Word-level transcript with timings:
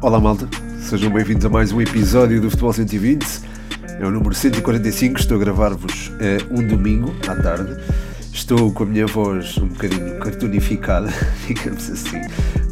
Olá 0.00 0.20
malta, 0.20 0.48
sejam 0.78 1.10
bem-vindos 1.10 1.44
a 1.44 1.48
mais 1.48 1.72
um 1.72 1.80
episódio 1.80 2.40
do 2.40 2.48
Futebol 2.48 2.72
120. 2.72 3.26
É 4.00 4.06
o 4.06 4.12
número 4.12 4.32
145, 4.32 5.18
estou 5.18 5.36
a 5.36 5.40
gravar-vos 5.40 6.06
uh, 6.10 6.54
um 6.54 6.64
domingo 6.64 7.12
à 7.26 7.34
tarde. 7.34 7.76
Estou 8.32 8.72
com 8.72 8.84
a 8.84 8.86
minha 8.86 9.08
voz 9.08 9.58
um 9.58 9.66
bocadinho 9.66 10.16
cartonificada, 10.20 11.08
digamos 11.48 11.90
assim, 11.90 12.20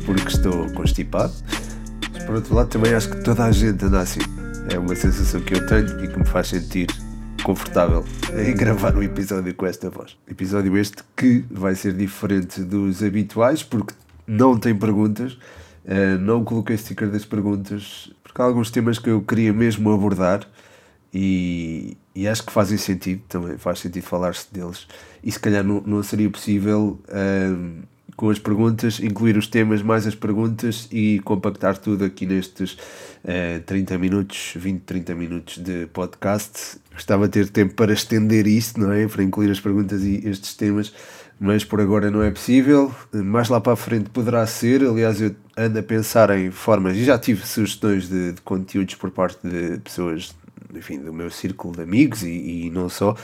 porque 0.05 0.29
estou 0.29 0.71
constipado. 0.71 1.33
Mas 2.13 2.23
por 2.23 2.37
outro 2.37 2.55
lado 2.55 2.69
também 2.69 2.95
acho 2.95 3.11
que 3.11 3.21
toda 3.25 3.45
a 3.45 3.51
gente 3.51 3.85
anda 3.85 4.03
assim. 4.03 4.21
É 4.73 4.79
uma 4.79 4.95
sensação 4.95 5.41
que 5.41 5.55
eu 5.55 5.67
tenho 5.67 6.05
e 6.05 6.07
que 6.07 6.17
me 6.17 6.25
faz 6.25 6.47
sentir 6.47 6.87
confortável 7.43 8.05
em 8.39 8.55
gravar 8.55 8.95
um 8.95 9.03
episódio 9.03 9.53
com 9.53 9.67
esta 9.67 9.91
voz. 9.91 10.17
Episódio 10.31 10.79
este 10.79 11.03
que 11.17 11.45
vai 11.51 11.75
ser 11.75 11.93
diferente 11.93 12.63
dos 12.63 13.03
habituais 13.03 13.65
porque 13.65 13.95
não 14.29 14.57
tem 14.57 14.77
perguntas 14.77 15.37
Uh, 15.87 16.19
não 16.19 16.45
coloquei 16.45 16.77
sticker 16.77 17.09
das 17.09 17.25
perguntas 17.25 18.11
porque 18.37 18.43
há 18.43 18.45
alguns 18.45 18.71
temas 18.71 18.99
que 18.99 19.09
eu 19.09 19.23
queria 19.23 19.51
mesmo 19.51 19.91
abordar 19.91 20.47
e, 21.15 21.97
e 22.15 22.29
acho 22.29 22.45
que 22.45 22.53
fazem 22.53 22.77
sentido, 22.77 23.23
também 23.29 23.57
faz 23.57 23.79
sentido 23.79 24.03
falar-se 24.03 24.53
deles. 24.53 24.87
E 25.25 25.33
se 25.33 25.41
calhar 25.41 25.65
não, 25.65 25.81
não 25.81 26.03
seria 26.03 26.29
possível 26.29 27.01
uh, 27.09 27.83
com 28.15 28.29
as 28.29 28.39
perguntas 28.39 29.01
incluir 29.01 29.39
os 29.39 29.47
temas 29.47 29.81
mais 29.81 30.07
as 30.07 30.15
perguntas 30.15 30.87
e 30.93 31.21
compactar 31.21 31.79
tudo 31.79 32.05
aqui 32.05 32.27
nestes 32.27 32.73
uh, 33.25 33.63
30 33.65 33.97
minutos, 33.97 34.53
20, 34.57 34.83
30 34.83 35.15
minutos 35.15 35.57
de 35.57 35.87
podcast. 35.87 36.79
Gostava 36.93 37.29
de 37.29 37.33
ter 37.33 37.49
tempo 37.49 37.75
para 37.75 37.95
estender 37.95 38.47
isto, 38.47 38.79
não 38.79 38.93
é? 38.93 39.09
Para 39.09 39.23
incluir 39.23 39.51
as 39.51 39.61
perguntas 39.61 40.03
e 40.03 40.21
estes 40.29 40.55
temas 40.55 40.93
mas 41.39 41.65
por 41.65 41.81
agora 41.81 42.11
não 42.11 42.23
é 42.23 42.31
possível. 42.31 42.95
Mais 43.13 43.49
lá 43.49 43.61
para 43.61 43.75
a 43.75 43.77
frente 43.77 44.11
poderá 44.11 44.47
ser. 44.47 44.83
Aliás, 44.83 45.21
eu 45.21 45.35
ando 45.57 45.79
a 45.79 45.83
pensar 45.83 46.31
em 46.37 46.51
formas 46.51 46.97
e 46.97 47.05
já 47.05 47.19
tive 47.19 47.47
sugestões 47.47 48.09
de, 48.09 48.33
de 48.33 48.41
conteúdos 48.41 48.95
por 48.95 49.11
parte 49.11 49.39
de 49.47 49.79
pessoas 49.79 50.35
enfim, 50.75 50.99
do 50.99 51.13
meu 51.13 51.31
círculo 51.31 51.75
de 51.75 51.83
amigos 51.83 52.23
e, 52.23 52.67
e 52.67 52.71
não 52.71 52.89
só, 52.89 53.17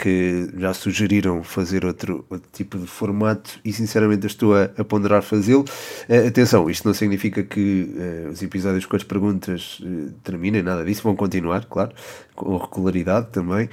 que 0.00 0.48
já 0.56 0.72
sugeriram 0.72 1.44
fazer 1.44 1.84
outro, 1.84 2.24
outro 2.30 2.48
tipo 2.50 2.78
de 2.78 2.86
formato 2.86 3.60
e 3.62 3.70
sinceramente 3.70 4.26
estou 4.26 4.56
a, 4.56 4.70
a 4.78 4.82
ponderar 4.82 5.22
fazê-lo. 5.22 5.66
Uh, 6.08 6.26
atenção, 6.26 6.70
isto 6.70 6.88
não 6.88 6.94
significa 6.94 7.42
que 7.42 7.94
uh, 7.94 8.30
os 8.30 8.42
episódios 8.42 8.86
com 8.86 8.96
as 8.96 9.02
perguntas 9.02 9.78
uh, 9.80 10.10
terminem, 10.24 10.62
nada 10.62 10.82
disso, 10.86 11.02
vão 11.02 11.14
continuar, 11.14 11.66
claro, 11.66 11.92
com 12.34 12.56
regularidade 12.56 13.26
também. 13.30 13.68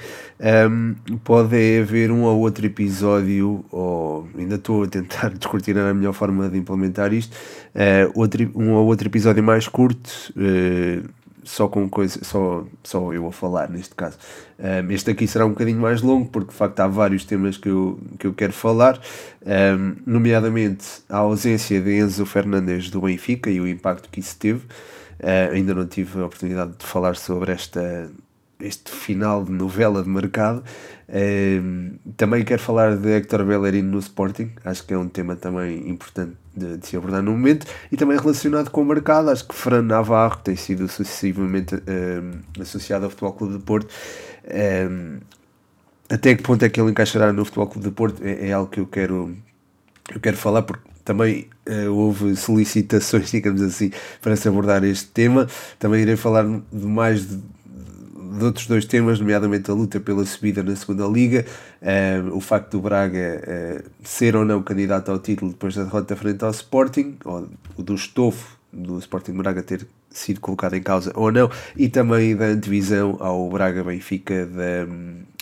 Um, 0.70 0.96
pode 1.24 1.80
haver 1.80 2.12
um 2.12 2.24
ou 2.24 2.42
outro 2.42 2.66
episódio, 2.66 3.64
ou 3.72 4.28
ainda 4.38 4.56
estou 4.56 4.84
a 4.84 4.88
tentar 4.88 5.30
descortinar 5.40 5.90
a 5.90 5.94
melhor 5.94 6.12
forma 6.12 6.50
de 6.50 6.58
implementar 6.58 7.14
isto, 7.14 7.38
outro, 8.14 8.52
um 8.54 8.74
ou 8.74 8.86
outro 8.86 9.08
episódio 9.08 9.42
mais 9.42 9.68
curto 9.70 10.34
só 11.48 11.68
com 11.68 11.90
coisa, 11.90 12.20
só, 12.24 12.66
só 12.84 13.14
eu 13.14 13.26
a 13.26 13.32
falar 13.32 13.70
neste 13.70 13.96
caso. 13.96 14.18
Um, 14.60 14.92
este 14.92 15.12
aqui 15.12 15.28
será 15.28 15.46
um 15.46 15.50
bocadinho 15.50 15.80
mais 15.80 16.02
longo, 16.02 16.30
porque 16.30 16.52
de 16.52 16.58
facto 16.58 16.80
há 16.82 16.88
vários 16.88 17.24
temas 17.24 17.58
que 17.58 17.70
eu, 17.70 18.00
que 18.20 18.28
eu 18.28 18.34
quero 18.34 18.54
falar, 18.54 19.00
um, 19.46 19.96
nomeadamente 20.06 20.86
a 21.10 21.18
ausência 21.18 21.80
de 21.82 21.98
Enzo 21.98 22.26
Fernandes 22.26 22.90
do 22.90 23.02
Benfica 23.02 23.50
e 23.50 23.62
o 23.62 23.68
impacto 23.68 24.10
que 24.10 24.20
isso 24.20 24.38
teve. 24.38 24.66
Uh, 25.20 25.54
ainda 25.54 25.74
não 25.74 25.88
tive 25.88 26.22
a 26.22 26.26
oportunidade 26.26 26.74
de 26.78 26.86
falar 26.86 27.16
sobre 27.16 27.52
esta, 27.52 28.12
este 28.60 28.92
final 28.92 29.44
de 29.44 29.52
novela 29.52 30.04
de 30.04 30.10
mercado. 30.10 30.64
Uh, 31.08 31.98
também 32.18 32.44
quero 32.44 32.62
falar 32.62 32.98
de 32.98 33.10
Hector 33.10 33.46
Bellerin 33.46 33.84
no 33.84 34.00
Sporting, 34.00 34.52
acho 34.66 34.86
que 34.86 34.94
é 34.94 34.98
um 34.98 35.08
tema 35.08 35.36
também 35.36 35.90
importante 35.90 36.36
de, 36.56 36.78
de, 36.78 36.88
se 36.88 36.98
abordar 36.98 37.22
no 37.22 37.32
momento, 37.32 37.66
e 37.92 37.96
também 37.96 38.18
relacionado 38.18 38.70
com 38.70 38.82
o 38.82 38.86
mercado, 38.86 39.30
acho 39.30 39.48
que 39.48 39.56
Fran 39.56 39.84
Navarro 39.84 40.38
tem 40.44 40.56
sido 40.56 40.88
sucessivamente 40.88 41.76
uh, 41.76 42.62
associado 42.62 43.06
ao 43.06 43.12
Futebol 43.12 43.34
Clube 43.34 43.54
de 43.58 43.64
Porto. 43.64 43.90
Uh, 44.44 45.22
até 46.10 46.36
que 46.36 46.44
ponto 46.44 46.64
é 46.64 46.70
que 46.70 46.80
ele 46.80 46.92
encaixará 46.92 47.32
no 47.32 47.46
Futebol 47.46 47.68
Clube 47.68 47.88
de 47.88 47.94
Porto 47.94 48.22
é, 48.24 48.50
é 48.50 48.54
algo 48.54 48.70
que 48.70 48.80
eu 48.80 48.88
quero, 48.88 49.36
eu 50.14 50.20
quero 50.20 50.36
falar, 50.36 50.64
porque 50.64 50.88
também 51.08 51.48
uh, 51.70 51.90
houve 51.94 52.36
solicitações, 52.36 53.32
digamos 53.32 53.62
assim, 53.62 53.92
para 54.22 54.36
se 54.36 54.46
abordar 54.50 54.84
este 54.84 55.08
tema. 55.08 55.48
Também 55.80 56.02
irei 56.02 56.18
falar 56.18 56.44
de 56.44 56.86
mais 56.86 57.26
de, 57.26 57.40
de 58.38 58.46
outros 58.46 58.68
dois 58.68 58.86
temas, 58.86 59.20
nomeadamente 59.20 59.70
a 59.70 59.74
luta 59.74 60.00
pela 60.00 60.26
subida 60.26 60.64
na 60.64 60.76
segunda 60.76 61.06
liga, 61.06 61.46
uh, 61.82 62.36
o 62.36 62.40
facto 62.40 62.72
do 62.72 62.82
Braga 62.82 63.42
uh, 63.44 63.90
ser 64.04 64.36
ou 64.36 64.46
não 64.46 64.62
candidato 64.62 65.12
ao 65.12 65.20
título 65.20 65.52
depois 65.52 65.76
da 65.76 65.84
derrota 65.84 66.16
frente 66.16 66.44
ao 66.44 66.52
Sporting, 66.52 67.18
ou 67.26 67.48
do 67.78 67.96
estofo 67.96 68.58
do 68.72 69.00
Sporting 69.00 69.34
Braga 69.34 69.64
ter 69.64 69.88
sido 70.10 70.40
colocado 70.40 70.76
em 70.76 70.82
causa 70.82 71.12
ou 71.16 71.32
não, 71.32 71.50
e 71.76 71.90
também 71.90 72.36
da 72.36 72.46
antevisão 72.46 73.18
ao 73.20 73.50
Braga 73.50 73.84
Benfica 73.84 74.46
da 74.46 74.88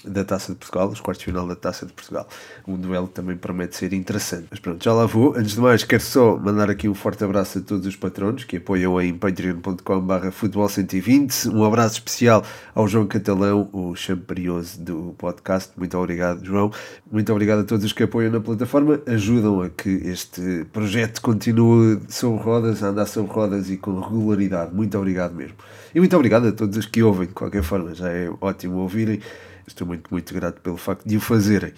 da 0.07 0.23
Taça 0.23 0.53
de 0.53 0.59
Portugal, 0.59 0.87
os 0.89 0.99
quartos 0.99 1.19
de 1.19 1.25
final 1.25 1.47
da 1.47 1.55
Taça 1.55 1.85
de 1.85 1.93
Portugal. 1.93 2.27
Um 2.67 2.77
duelo 2.77 3.07
também 3.07 3.35
promete 3.35 3.75
ser 3.75 3.93
interessante. 3.93 4.47
Mas 4.49 4.59
pronto, 4.59 4.83
já 4.83 4.93
lá 4.93 5.05
vou. 5.05 5.35
Antes 5.35 5.53
de 5.53 5.59
mais, 5.59 5.83
quero 5.83 6.03
só 6.03 6.37
mandar 6.37 6.69
aqui 6.69 6.87
um 6.87 6.93
forte 6.93 7.23
abraço 7.23 7.59
a 7.59 7.61
todos 7.61 7.85
os 7.85 7.95
patronos 7.95 8.43
que 8.43 8.57
apoiam 8.57 8.99
em 9.01 9.13
patreon.com.br 9.13 10.31
futebol 10.31 10.67
120. 10.67 11.49
Um 11.49 11.63
abraço 11.63 11.95
especial 11.95 12.43
ao 12.73 12.87
João 12.87 13.07
Catalão, 13.07 13.69
o 13.71 13.95
champerioso 13.95 14.81
do 14.81 15.15
podcast. 15.17 15.71
Muito 15.77 15.97
obrigado, 15.97 16.45
João. 16.45 16.71
Muito 17.11 17.31
obrigado 17.31 17.59
a 17.59 17.63
todos 17.63 17.85
os 17.85 17.93
que 17.93 18.03
apoiam 18.03 18.31
na 18.31 18.39
plataforma. 18.39 19.01
Ajudam 19.05 19.61
a 19.61 19.69
que 19.69 19.89
este 19.89 20.65
projeto 20.71 21.21
continue 21.21 21.99
sobre 22.09 22.43
rodas, 22.43 22.83
a 22.83 22.87
andar 22.87 23.05
sobre 23.05 23.31
rodas 23.31 23.69
e 23.69 23.77
com 23.77 23.99
regularidade. 23.99 24.73
Muito 24.73 24.97
obrigado 24.97 25.33
mesmo. 25.33 25.55
E 25.93 25.99
muito 25.99 26.15
obrigado 26.15 26.47
a 26.47 26.51
todos 26.51 26.77
os 26.77 26.85
que 26.85 27.01
ouvem, 27.01 27.27
de 27.27 27.33
qualquer 27.33 27.63
forma. 27.63 27.93
Já 27.93 28.09
é 28.09 28.29
ótimo 28.41 28.79
ouvirem. 28.79 29.21
Estou 29.67 29.87
muito, 29.87 30.09
muito 30.11 30.33
grato 30.33 30.61
pelo 30.61 30.77
facto 30.77 31.07
de 31.07 31.17
o 31.17 31.21
fazerem. 31.21 31.73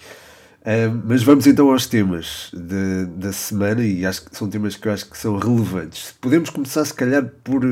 Uh, 0.60 1.02
mas 1.04 1.22
vamos 1.22 1.46
então 1.46 1.70
aos 1.70 1.86
temas 1.86 2.50
de, 2.52 3.06
da 3.06 3.32
semana 3.32 3.82
e 3.82 4.04
acho 4.04 4.24
que 4.24 4.36
são 4.36 4.50
temas 4.50 4.76
que 4.76 4.88
eu 4.88 4.92
acho 4.92 5.08
que 5.08 5.16
são 5.16 5.38
relevantes. 5.38 6.14
Podemos 6.20 6.50
começar, 6.50 6.84
se 6.84 6.92
calhar, 6.92 7.24
por, 7.42 7.62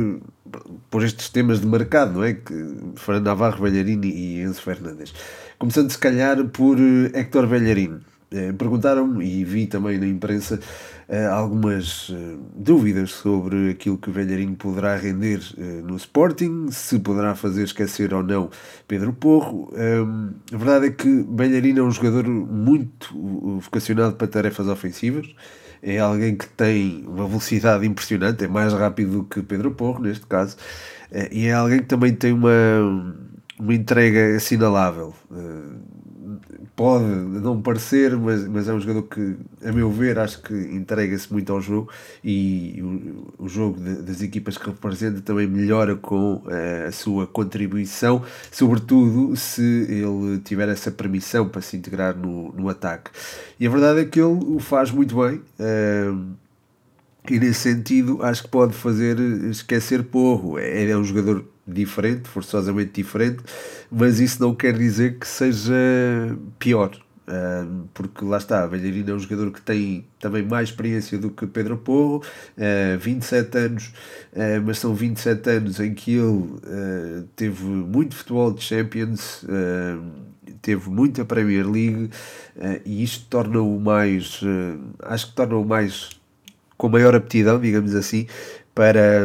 por 0.89 1.03
estes 1.05 1.29
temas 1.29 1.61
de 1.61 1.67
mercado, 1.67 2.15
não 2.15 2.25
é? 2.25 2.35
Que 2.35 2.55
Fernando 2.97 3.27
Navarro, 3.27 3.63
Belharini 3.63 4.09
e 4.09 4.41
Enzo 4.41 4.63
Fernandes. 4.63 5.13
Começando, 5.59 5.91
se 5.91 5.99
calhar, 5.99 6.43
por 6.47 6.79
Héctor 7.13 7.47
Belharini. 7.47 8.01
Uh, 8.33 8.53
Perguntaram-me, 8.55 9.25
e 9.25 9.45
vi 9.45 9.69
também 9.69 9.99
na 9.99 10.07
imprensa, 10.07 10.59
uh, 11.09 11.33
algumas 11.33 12.09
uh, 12.09 12.39
dúvidas 12.57 13.13
sobre 13.13 13.71
aquilo 13.71 13.97
que 13.97 14.11
o 14.11 14.13
Velharinho 14.13 14.57
poderá 14.57 14.97
render 14.97 15.41
no 15.85 15.95
Sporting, 15.97 16.67
se 16.71 16.99
poderá 16.99 17.37
fazer 17.37 17.63
esquecer 17.63 18.13
ou 18.13 18.25
não 18.25 18.51
Pedro 18.89 19.13
Porro. 19.13 19.73
A 20.53 20.57
verdade 20.57 20.87
é 20.87 20.91
que 20.91 21.23
Belharino 21.23 21.81
é 21.81 21.83
um 21.85 21.91
jogador 21.91 22.27
muito 22.29 23.15
vocacionado 23.61 24.17
para 24.17 24.27
tarefas 24.27 24.67
ofensivas. 24.67 25.33
É 25.83 25.99
alguém 25.99 26.35
que 26.35 26.49
tem 26.49 27.05
uma 27.07 27.29
velocidade 27.29 27.87
impressionante, 27.87 28.45
é 28.45 28.49
mais 28.49 28.73
rápido 28.73 29.19
do 29.19 29.25
que 29.25 29.43
Pedro 29.43 29.71
Porro, 29.71 30.03
neste 30.03 30.27
caso, 30.27 30.57
e 31.31 31.47
é 31.47 31.53
alguém 31.53 31.79
que 31.79 31.87
também 31.87 32.13
tem 32.13 32.33
uma, 32.33 32.51
uma 33.59 33.75
entrega 33.75 34.37
assinalável 34.37 35.15
pode 36.77 37.05
não 37.07 37.61
parecer, 37.63 38.15
mas, 38.15 38.47
mas 38.47 38.69
é 38.69 38.73
um 38.73 38.79
jogador 38.79 39.05
que, 39.05 39.37
a 39.65 39.73
meu 39.73 39.91
ver, 39.91 40.19
acho 40.19 40.43
que 40.43 40.53
entrega-se 40.53 41.33
muito 41.33 41.51
ao 41.51 41.59
jogo 41.59 41.91
e 42.23 42.79
o, 42.83 43.45
o 43.45 43.49
jogo 43.49 43.81
de, 43.81 44.03
das 44.03 44.21
equipas 44.21 44.59
que 44.59 44.67
representa 44.67 45.23
também 45.23 45.47
melhora 45.47 45.97
com 45.97 46.35
uh, 46.35 46.87
a 46.87 46.93
sua 46.93 47.27
contribuição, 47.27 48.23
sobretudo 48.53 49.35
se 49.37 49.63
ele 49.89 50.39
tiver 50.41 50.69
essa 50.69 50.91
permissão 50.91 51.49
para 51.49 51.63
se 51.63 51.79
integrar 51.79 52.15
no, 52.15 52.53
no 52.53 52.69
ataque. 52.69 53.11
E 53.59 53.67
a 53.67 53.71
verdade 53.71 54.01
é 54.01 54.05
que 54.05 54.21
ele 54.21 54.39
o 54.45 54.59
faz 54.59 54.91
muito 54.91 55.17
bem. 55.17 55.41
Uh, 55.59 56.37
e 57.29 57.41
nesse 57.41 57.61
sentido 57.61 58.23
acho 58.23 58.45
que 58.45 58.49
pode 58.51 58.75
fazer 58.75 59.19
esquecer 59.51 60.05
Porro. 60.05 60.59
É, 60.59 60.91
é 60.91 60.97
um 60.97 61.03
jogador 61.03 61.45
diferente, 61.67 62.29
forçosamente 62.29 62.93
diferente, 62.93 63.43
mas 63.91 64.21
isso 64.21 64.41
não 64.41 64.55
quer 64.55 64.77
dizer 64.77 65.19
que 65.19 65.27
seja 65.27 65.75
pior. 66.59 66.97
Porque 67.93 68.25
lá 68.25 68.37
está, 68.37 68.63
a 68.63 68.69
Belharina 68.69 69.11
é 69.11 69.15
um 69.15 69.19
jogador 69.19 69.51
que 69.51 69.61
tem 69.61 70.07
também 70.21 70.45
mais 70.45 70.69
experiência 70.69 71.19
do 71.19 71.31
que 71.31 71.45
Pedro 71.45 71.77
Porro, 71.77 72.23
uh, 72.57 72.99
27 73.01 73.59
anos, 73.59 73.93
uh, 74.33 74.63
mas 74.65 74.79
são 74.79 74.95
27 74.95 75.51
anos 75.51 75.81
em 75.81 75.93
que 75.93 76.13
ele 76.13 76.21
uh, 76.23 77.25
teve 77.35 77.65
muito 77.65 78.15
futebol 78.15 78.53
de 78.53 78.63
Champions, 78.63 79.45
teve 80.63 80.89
muita 80.89 81.25
Premier 81.25 81.69
League 81.69 82.11
e 82.85 83.03
isto 83.03 83.27
torna-o 83.29 83.79
mais, 83.81 84.41
acho 85.03 85.29
que 85.29 85.35
torna-o 85.35 85.65
mais 85.65 86.11
com 86.77 86.89
maior 86.89 87.15
aptidão, 87.15 87.61
digamos 87.61 87.95
assim, 87.95 88.27
para 88.75 89.23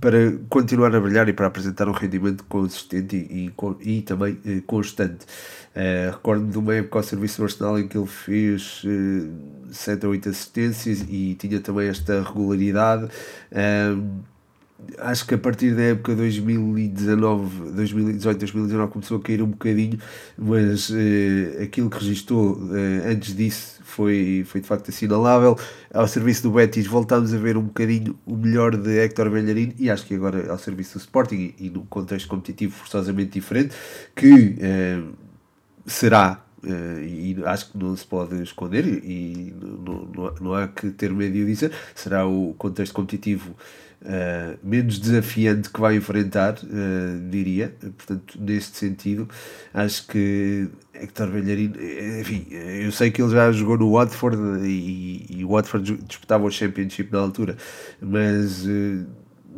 para 0.00 0.32
continuar 0.48 0.94
a 0.94 1.00
brilhar 1.00 1.28
e 1.28 1.32
para 1.32 1.46
apresentar 1.46 1.88
um 1.88 1.92
rendimento 1.92 2.44
consistente 2.44 3.16
e, 3.16 3.52
e, 3.82 3.98
e 3.98 4.02
também 4.02 4.38
eh, 4.44 4.62
constante. 4.66 5.26
Uh, 5.74 6.10
Recordo-me 6.12 6.50
de 6.50 6.58
uma 6.58 6.74
época 6.74 6.98
ao 6.98 7.02
serviço 7.02 7.38
do 7.38 7.44
Arsenal 7.44 7.78
em 7.78 7.86
que 7.86 7.96
ele 7.96 8.06
fez 8.06 8.82
uh, 8.84 9.72
7 9.72 10.06
ou 10.06 10.12
8 10.12 10.28
assistências 10.28 11.06
e 11.08 11.34
tinha 11.34 11.60
também 11.60 11.88
esta 11.88 12.22
regularidade. 12.22 13.04
Uh, 13.52 14.22
acho 14.98 15.26
que 15.26 15.34
a 15.34 15.38
partir 15.38 15.74
da 15.74 15.82
época 15.82 16.14
2019, 16.14 17.72
2018, 17.72 18.38
2019 18.38 18.92
começou 18.92 19.18
a 19.18 19.20
cair 19.20 19.42
um 19.42 19.48
bocadinho, 19.48 19.98
mas 20.36 20.90
eh, 20.90 21.62
aquilo 21.62 21.90
que 21.90 21.98
registou 21.98 22.58
eh, 22.74 23.10
antes 23.12 23.34
disso 23.34 23.77
foi, 23.98 24.44
foi 24.46 24.60
de 24.60 24.66
facto 24.68 24.90
assinalável. 24.90 25.58
Ao 25.92 26.06
serviço 26.06 26.44
do 26.44 26.52
Betis 26.52 26.86
voltámos 26.86 27.34
a 27.34 27.36
ver 27.36 27.56
um 27.56 27.64
bocadinho 27.64 28.16
o 28.24 28.36
melhor 28.36 28.76
de 28.76 28.96
Héctor 28.96 29.28
Bellerin 29.28 29.74
e 29.76 29.90
acho 29.90 30.06
que 30.06 30.14
agora 30.14 30.52
ao 30.52 30.58
serviço 30.58 30.96
do 30.96 31.00
Sporting 31.00 31.52
e, 31.58 31.66
e 31.66 31.70
num 31.70 31.84
contexto 31.84 32.28
competitivo 32.28 32.76
forçosamente 32.76 33.32
diferente, 33.32 33.74
que 34.14 34.56
eh, 34.60 35.02
será 35.84 36.44
Uh, 36.62 37.00
e 37.00 37.36
acho 37.44 37.70
que 37.70 37.78
não 37.78 37.96
se 37.96 38.04
pode 38.04 38.42
esconder 38.42 38.84
e 38.84 39.54
não, 39.60 40.06
não, 40.06 40.34
não 40.40 40.54
há 40.54 40.66
que 40.66 40.90
ter 40.90 41.12
medo 41.12 41.32
de 41.32 41.46
dizer, 41.46 41.70
será 41.94 42.26
o 42.26 42.52
contexto 42.58 42.92
competitivo 42.92 43.54
uh, 44.02 44.58
menos 44.62 44.98
desafiante 44.98 45.70
que 45.70 45.80
vai 45.80 45.96
enfrentar, 45.96 46.54
uh, 46.54 47.30
diria. 47.30 47.74
Portanto, 47.96 48.38
neste 48.40 48.76
sentido, 48.76 49.28
acho 49.72 50.06
que 50.08 50.68
Hector 50.94 51.28
Bellerin, 51.28 51.72
enfim, 52.20 52.46
eu 52.50 52.90
sei 52.90 53.10
que 53.10 53.22
ele 53.22 53.30
já 53.30 53.52
jogou 53.52 53.78
no 53.78 53.92
Watford 53.92 54.36
e, 54.66 55.26
e 55.30 55.44
o 55.44 55.50
Watford 55.50 55.96
disputava 56.08 56.44
o 56.44 56.50
Championship 56.50 57.12
na 57.12 57.20
altura, 57.20 57.56
mas. 58.00 58.66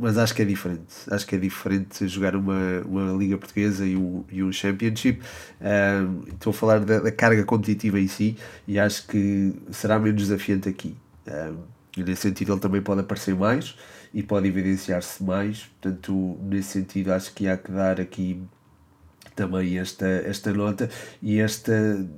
Mas 0.01 0.17
acho 0.17 0.35
que 0.35 0.41
é 0.41 0.45
diferente. 0.47 0.95
Acho 1.11 1.27
que 1.27 1.37
é 1.37 1.39
diferente 1.39 2.09
jogar 2.09 2.35
uma, 2.35 2.81
uma 2.87 3.13
Liga 3.13 3.37
Portuguesa 3.37 3.85
e 3.85 3.95
um, 3.95 4.25
e 4.33 4.43
um 4.43 4.51
Championship. 4.51 5.21
Um, 5.61 6.23
estou 6.33 6.53
a 6.53 6.55
falar 6.55 6.81
da, 6.81 7.01
da, 7.01 7.13
carga 7.13 7.45
competitiva 7.45 8.01
em 8.01 8.09
si 8.09 8.39
e 8.67 8.79
acho 8.79 9.07
que 9.07 9.53
será 9.71 9.99
menos 9.99 10.23
desafiante 10.23 10.71
aqui. 10.71 10.97
Um, 11.29 12.03
nesse 12.03 12.23
sentido, 12.23 12.55
ele 12.55 12.61
também 12.61 12.81
pode 12.81 13.03
aparecer 13.03 13.35
mais 13.35 13.77
e 14.15 14.23
pode 14.23 14.49
evidenciar-se 14.49 15.23
mais. 15.23 15.65
Portanto, 15.83 16.39
nesse 16.45 16.71
sentido, 16.71 17.13
acho 17.13 17.35
que 17.35 17.47
há 17.47 17.59
que 17.59 17.71
dar 17.71 18.01
aqui 18.01 18.43
também 19.37 19.79
esta, 19.79 20.07
esta 20.07 20.51
nota 20.51 20.89
e 21.21 21.39
esta. 21.41 22.09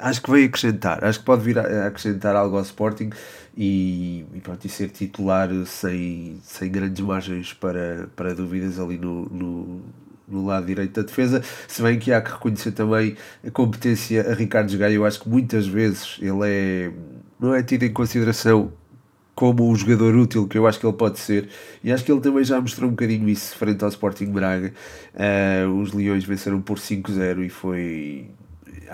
Acho 0.00 0.22
que 0.22 0.30
veio 0.30 0.46
acrescentar, 0.46 1.04
acho 1.04 1.18
que 1.18 1.24
pode 1.26 1.42
vir 1.42 1.58
a 1.58 1.86
acrescentar 1.86 2.34
algo 2.34 2.56
ao 2.56 2.62
Sporting 2.62 3.10
e, 3.56 4.24
e, 4.34 4.40
pronto, 4.40 4.64
e 4.66 4.68
ser 4.68 4.90
titular 4.90 5.48
sem, 5.64 6.38
sem 6.42 6.70
grandes 6.70 7.00
margens 7.04 7.52
para, 7.52 8.08
para 8.14 8.34
dúvidas 8.34 8.78
ali 8.78 8.98
no, 8.98 9.24
no, 9.26 9.82
no 10.28 10.44
lado 10.44 10.66
direito 10.66 11.00
da 11.00 11.06
defesa, 11.06 11.42
se 11.66 11.82
bem 11.82 11.98
que 11.98 12.12
há 12.12 12.20
que 12.20 12.30
reconhecer 12.30 12.72
também 12.72 13.16
a 13.46 13.50
competência 13.50 14.30
a 14.30 14.34
Ricardo 14.34 14.76
Gaia, 14.76 14.94
eu 14.94 15.06
acho 15.06 15.20
que 15.20 15.28
muitas 15.28 15.66
vezes 15.66 16.18
ele 16.20 16.40
é, 16.44 16.92
não 17.40 17.54
é 17.54 17.62
tido 17.62 17.84
em 17.84 17.92
consideração 17.92 18.72
como 19.34 19.70
o 19.70 19.76
jogador 19.76 20.16
útil 20.16 20.48
que 20.48 20.56
eu 20.56 20.66
acho 20.66 20.80
que 20.80 20.86
ele 20.86 20.96
pode 20.96 21.18
ser, 21.18 21.48
e 21.84 21.92
acho 21.92 22.02
que 22.02 22.10
ele 22.10 22.22
também 22.22 22.42
já 22.42 22.60
mostrou 22.60 22.88
um 22.88 22.92
bocadinho 22.92 23.28
isso 23.28 23.54
frente 23.56 23.84
ao 23.84 23.90
Sporting 23.90 24.32
Braga. 24.32 24.72
Uh, 25.14 25.68
os 25.78 25.92
Leões 25.92 26.24
venceram 26.24 26.60
por 26.60 26.78
5-0 26.78 27.44
e 27.44 27.48
foi. 27.50 28.30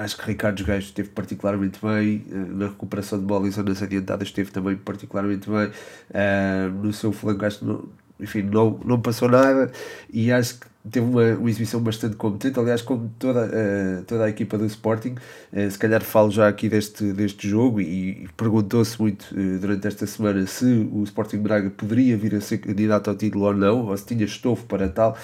Acho 0.03 0.17
que 0.17 0.27
Ricardo 0.27 0.65
Gajo 0.65 0.87
esteve 0.87 1.11
particularmente 1.11 1.79
bem, 1.81 2.25
uh, 2.31 2.57
na 2.57 2.67
recuperação 2.67 3.19
de 3.19 3.25
bola 3.25 3.47
e 3.47 3.51
zonas 3.51 3.83
adiantadas 3.83 4.29
esteve 4.29 4.51
também 4.51 4.77
particularmente 4.77 5.49
bem. 5.49 5.69
Uh, 5.69 6.71
no 6.83 6.93
seu 6.93 7.13
flanco, 7.13 7.45
acho 7.45 7.61
que 7.61 7.65
não, 7.65 7.89
enfim, 8.19 8.43
não, 8.43 8.81
não 8.85 9.01
passou 9.01 9.29
nada 9.29 9.71
e 10.13 10.33
acho 10.33 10.61
que 10.61 10.67
teve 10.91 11.07
uma, 11.07 11.23
uma 11.39 11.49
exibição 11.49 11.81
bastante 11.81 12.17
competente, 12.17 12.59
aliás, 12.59 12.83
como 12.83 13.13
toda, 13.19 13.47
uh, 13.47 14.05
toda 14.05 14.25
a 14.25 14.29
equipa 14.29 14.59
do 14.59 14.67
Sporting. 14.67 15.15
Uh, 15.53 15.71
se 15.71 15.79
calhar 15.79 16.03
falo 16.03 16.31
já 16.31 16.49
aqui 16.49 16.69
deste, 16.69 17.13
deste 17.13 17.49
jogo 17.49 17.81
e, 17.81 18.25
e 18.25 18.29
perguntou-se 18.37 19.01
muito 19.01 19.23
uh, 19.33 19.59
durante 19.59 19.87
esta 19.87 20.07
semana 20.07 20.47
se 20.47 20.65
o 20.93 21.05
Sporting 21.05 21.39
Braga 21.39 21.71
poderia 21.71 22.17
vir 22.17 22.35
a 22.35 22.41
ser 22.41 22.59
candidato 22.59 23.09
ao 23.09 23.17
título 23.17 23.45
ou 23.45 23.55
não, 23.55 23.87
ou 23.87 23.97
se 23.97 24.07
tinha 24.07 24.25
estofo 24.25 24.65
para 24.67 24.89
tal. 24.89 25.17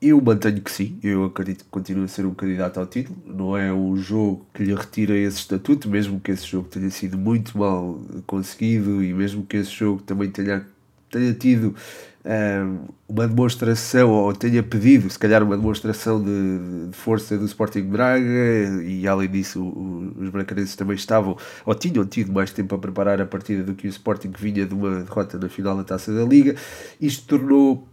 Eu 0.00 0.20
mantenho 0.20 0.60
que 0.60 0.70
sim, 0.70 0.98
eu 1.02 1.24
acredito 1.24 1.64
que 1.64 1.70
continua 1.70 2.04
a 2.04 2.08
ser 2.08 2.24
um 2.24 2.34
candidato 2.34 2.78
ao 2.78 2.86
título. 2.86 3.18
Não 3.26 3.56
é 3.56 3.72
um 3.72 3.96
jogo 3.96 4.46
que 4.54 4.62
lhe 4.62 4.74
retira 4.74 5.16
esse 5.16 5.38
estatuto, 5.38 5.88
mesmo 5.88 6.20
que 6.20 6.30
esse 6.30 6.46
jogo 6.46 6.68
tenha 6.68 6.90
sido 6.90 7.18
muito 7.18 7.58
mal 7.58 8.00
conseguido 8.26 9.02
e 9.02 9.12
mesmo 9.12 9.44
que 9.44 9.56
esse 9.56 9.70
jogo 9.70 10.02
também 10.02 10.30
tenha 10.30 10.64
tenha 11.10 11.32
tido 11.32 11.74
um, 12.24 12.88
uma 13.08 13.26
demonstração, 13.26 14.10
ou 14.10 14.32
tenha 14.34 14.62
pedido, 14.62 15.08
se 15.08 15.18
calhar, 15.18 15.42
uma 15.42 15.56
demonstração 15.56 16.22
de, 16.22 16.88
de 16.90 16.96
força 16.96 17.38
do 17.38 17.46
Sporting 17.46 17.84
Braga, 17.84 18.82
e 18.84 19.06
além 19.08 19.30
disso, 19.30 19.62
o, 19.62 20.12
os 20.18 20.28
bracarenses 20.28 20.76
também 20.76 20.96
estavam, 20.96 21.36
ou 21.64 21.74
tinham 21.74 22.04
tido 22.04 22.32
mais 22.32 22.50
tempo 22.50 22.74
a 22.74 22.78
preparar 22.78 23.20
a 23.20 23.26
partida 23.26 23.62
do 23.62 23.74
que 23.74 23.86
o 23.86 23.90
Sporting 23.90 24.30
que 24.30 24.40
vinha 24.40 24.66
de 24.66 24.74
uma 24.74 25.00
derrota 25.00 25.38
na 25.38 25.48
final 25.48 25.76
da 25.76 25.84
taça 25.84 26.12
da 26.12 26.24
Liga. 26.24 26.54
Isto 27.00 27.26
tornou 27.26 27.88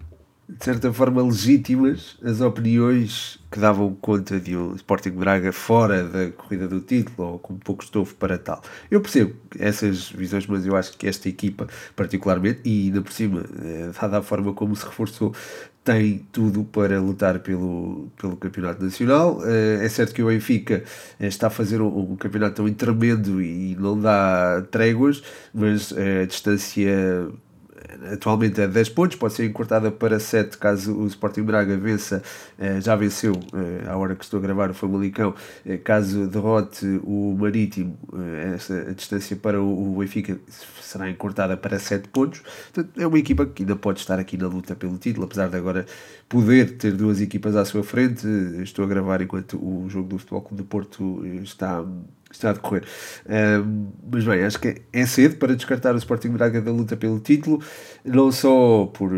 de 0.48 0.64
certa 0.64 0.94
forma 0.94 1.24
legítimas 1.24 2.18
as 2.24 2.40
opiniões 2.40 3.40
que 3.52 3.60
davam 3.60 3.96
conta 3.96 4.40
de 4.40 4.56
um 4.56 4.76
Sporting 4.76 5.12
Braga 5.12 5.52
fora 5.52 6.04
da 6.04 6.30
corrida 6.32 6.68
do 6.68 6.82
título 6.82 7.30
ou 7.30 7.40
com 7.40 7.56
pouco 7.56 7.84
estofo 7.84 8.14
para 8.16 8.38
tal. 8.38 8.62
Eu 8.92 9.02
percebo 9.02 9.36
essas 9.58 10.10
visões, 10.10 10.46
mas 10.46 10.66
eu 10.66 10.76
acho 10.76 10.96
que 10.98 11.08
esta 11.08 11.28
equipa, 11.28 11.68
particularmente, 11.96 12.62
e 12.64 12.88
ainda 12.88 13.02
por 13.02 13.12
cima, 13.12 13.44
eh, 13.64 13.90
dada 14.00 14.20
a 14.20 14.22
forma 14.22 14.54
como 14.54 14.76
se 14.76 14.86
reforçou, 14.86 15.34
tem 15.84 16.28
tudo 16.32 16.64
para 16.64 17.00
lutar 17.00 17.40
pelo, 17.40 18.12
pelo 18.20 18.36
Campeonato 18.38 18.84
Nacional. 18.84 19.40
Eh, 19.46 19.86
é 19.86 19.90
certo 19.90 20.14
que 20.14 20.22
o 20.22 20.28
Benfica 20.28 20.84
eh, 21.20 21.28
está 21.28 21.48
a 21.48 21.50
fazer 21.50 21.82
um, 21.82 22.12
um 22.12 22.16
campeonato 22.16 22.56
tão 22.56 22.74
tremendo 22.74 23.42
e 23.42 23.76
não 23.80 24.00
dá 24.00 24.64
tréguas, 24.70 25.24
mas 25.54 25.94
a 25.94 26.26
distância 26.26 27.30
atualmente 28.12 28.62
é 28.62 28.68
10 28.68 28.90
pontos, 28.90 29.18
pode 29.18 29.34
ser 29.34 29.46
encurtada 29.46 29.92
para 29.92 30.20
7 30.20 30.58
caso 30.58 30.96
o 30.96 31.08
Sporting 31.08 31.44
Braga 31.44 31.78
vença, 31.78 32.22
eh, 32.58 32.80
já 32.82 32.96
venceu 32.96 33.34
eh, 33.54 33.88
à 33.88 33.98
hora 33.98 34.16
que 34.16 34.24
estou 34.24 34.40
a 34.40 34.42
gravar 34.42 34.70
o 34.70 34.74
Famalicão, 34.74 35.34
eh, 35.66 35.78
caso 35.78 36.28
derrote 36.28 36.86
o 37.04 37.36
Marítimo, 37.38 37.98
essa 38.54 38.74
a 38.90 38.94
distância 38.94 39.36
para 39.36 39.62
o 39.62 39.96
Benfica 39.98 40.40
será 40.82 41.10
encurtada 41.10 41.58
para 41.58 41.80
7 41.80 42.08
pontos. 42.10 42.42
Portanto, 42.74 43.00
é 43.00 43.08
uma 43.08 43.20
equipa 43.20 43.46
que 43.46 43.64
ainda 43.64 43.76
pode 43.76 44.00
estar 44.00 44.20
aqui 44.20 44.38
na 44.38 44.48
luta 44.48 44.76
pelo 44.76 44.98
título, 44.98 45.26
apesar 45.26 45.50
de 45.50 45.58
agora 45.58 45.86
poder 46.30 46.78
ter 46.78 46.94
duas 46.94 47.22
equipas 47.22 47.56
à 47.56 47.66
sua 47.66 47.84
frente. 47.84 48.28
Estou 48.62 48.86
a 48.86 48.88
gravar 48.88 49.22
enquanto 49.22 49.58
o 49.58 49.90
jogo 49.90 50.10
do 50.10 50.18
Futebol 50.18 50.42
Clube 50.42 50.64
de 50.64 50.70
Porto 50.70 51.26
está 51.44 51.84
está 52.36 52.52
a 52.52 52.54
decorrer. 52.54 52.84
Um, 53.26 53.88
mas 54.12 54.24
bem, 54.24 54.44
acho 54.44 54.60
que 54.60 54.82
é 54.92 55.06
cedo 55.06 55.38
para 55.38 55.56
descartar 55.56 55.96
o 55.96 55.98
Sporting 55.98 56.30
Braga 56.30 56.62
da 56.62 56.72
luta 56.72 56.96
pelo 56.96 57.20
título, 57.20 57.62
não 58.04 58.32
só 58.32 58.86
por 58.94 59.12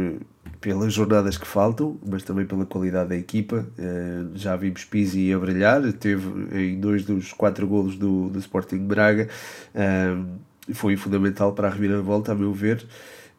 pelas 0.59 0.91
jornadas 0.91 1.38
que 1.38 1.47
faltam, 1.47 2.00
mas 2.05 2.24
também 2.24 2.45
pela 2.45 2.65
qualidade 2.65 3.09
da 3.09 3.15
equipa. 3.15 3.67
Uh, 3.77 4.31
já 4.36 4.55
vimos 4.55 4.83
Pizzi 4.86 5.31
a 5.31 5.38
brilhar, 5.38 5.81
teve 5.93 6.27
em 6.57 6.79
dois 6.79 7.05
dos 7.05 7.31
quatro 7.31 7.67
golos 7.67 7.95
do, 7.95 8.29
do 8.29 8.39
Sporting 8.39 8.79
Braga, 8.79 9.29
uh, 9.75 10.25
foi 10.74 10.97
fundamental 10.97 11.53
para 11.53 11.67
a 11.67 11.71
reviravolta, 11.71 12.31
a 12.31 12.36
meu 12.36 12.53
ver. 12.53 12.86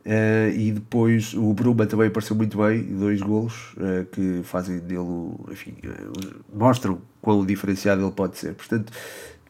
Uh, 0.07 0.49
e 0.57 0.73
depois 0.73 1.35
o 1.35 1.53
Bruma 1.53 1.85
também 1.85 2.07
apareceu 2.07 2.35
muito 2.35 2.57
bem, 2.57 2.83
dois 2.83 3.21
golos 3.21 3.75
uh, 3.75 4.07
que 4.11 4.41
fazem 4.43 4.79
dele, 4.79 5.35
enfim, 5.51 5.75
uh, 5.85 6.41
mostram 6.55 6.99
quão 7.21 7.45
diferenciado 7.45 8.03
ele 8.03 8.13
pode 8.13 8.39
ser. 8.39 8.55
Portanto, 8.55 8.91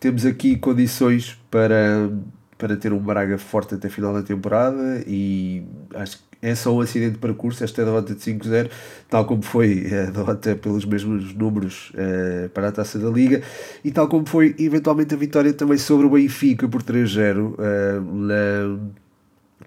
temos 0.00 0.24
aqui 0.24 0.56
condições 0.56 1.38
para, 1.50 2.10
para 2.56 2.76
ter 2.76 2.92
um 2.92 2.98
Braga 2.98 3.38
forte 3.38 3.74
até 3.74 3.88
a 3.88 3.90
final 3.90 4.12
da 4.12 4.22
temporada 4.22 5.02
e 5.06 5.62
acho 5.94 6.18
que 6.18 6.28
é 6.40 6.54
só 6.54 6.72
um 6.72 6.80
acidente 6.80 7.12
de 7.12 7.18
percurso, 7.18 7.64
esta 7.64 7.84
derrota 7.84 8.14
de 8.14 8.20
5-0, 8.20 8.70
tal 9.08 9.24
como 9.24 9.42
foi 9.42 9.86
a 9.92 10.10
derrota 10.10 10.54
pelos 10.54 10.84
mesmos 10.84 11.34
números 11.34 11.90
uh, 11.94 12.48
para 12.50 12.68
a 12.68 12.72
Taça 12.72 12.98
da 12.98 13.10
Liga, 13.10 13.42
e 13.84 13.90
tal 13.90 14.06
como 14.06 14.24
foi 14.24 14.54
eventualmente 14.58 15.14
a 15.14 15.16
vitória 15.16 15.52
também 15.52 15.78
sobre 15.78 16.06
o 16.06 16.10
Benfica 16.10 16.68
por 16.68 16.82
3-0 16.82 17.54
uh, 17.54 18.00
na 18.00 18.78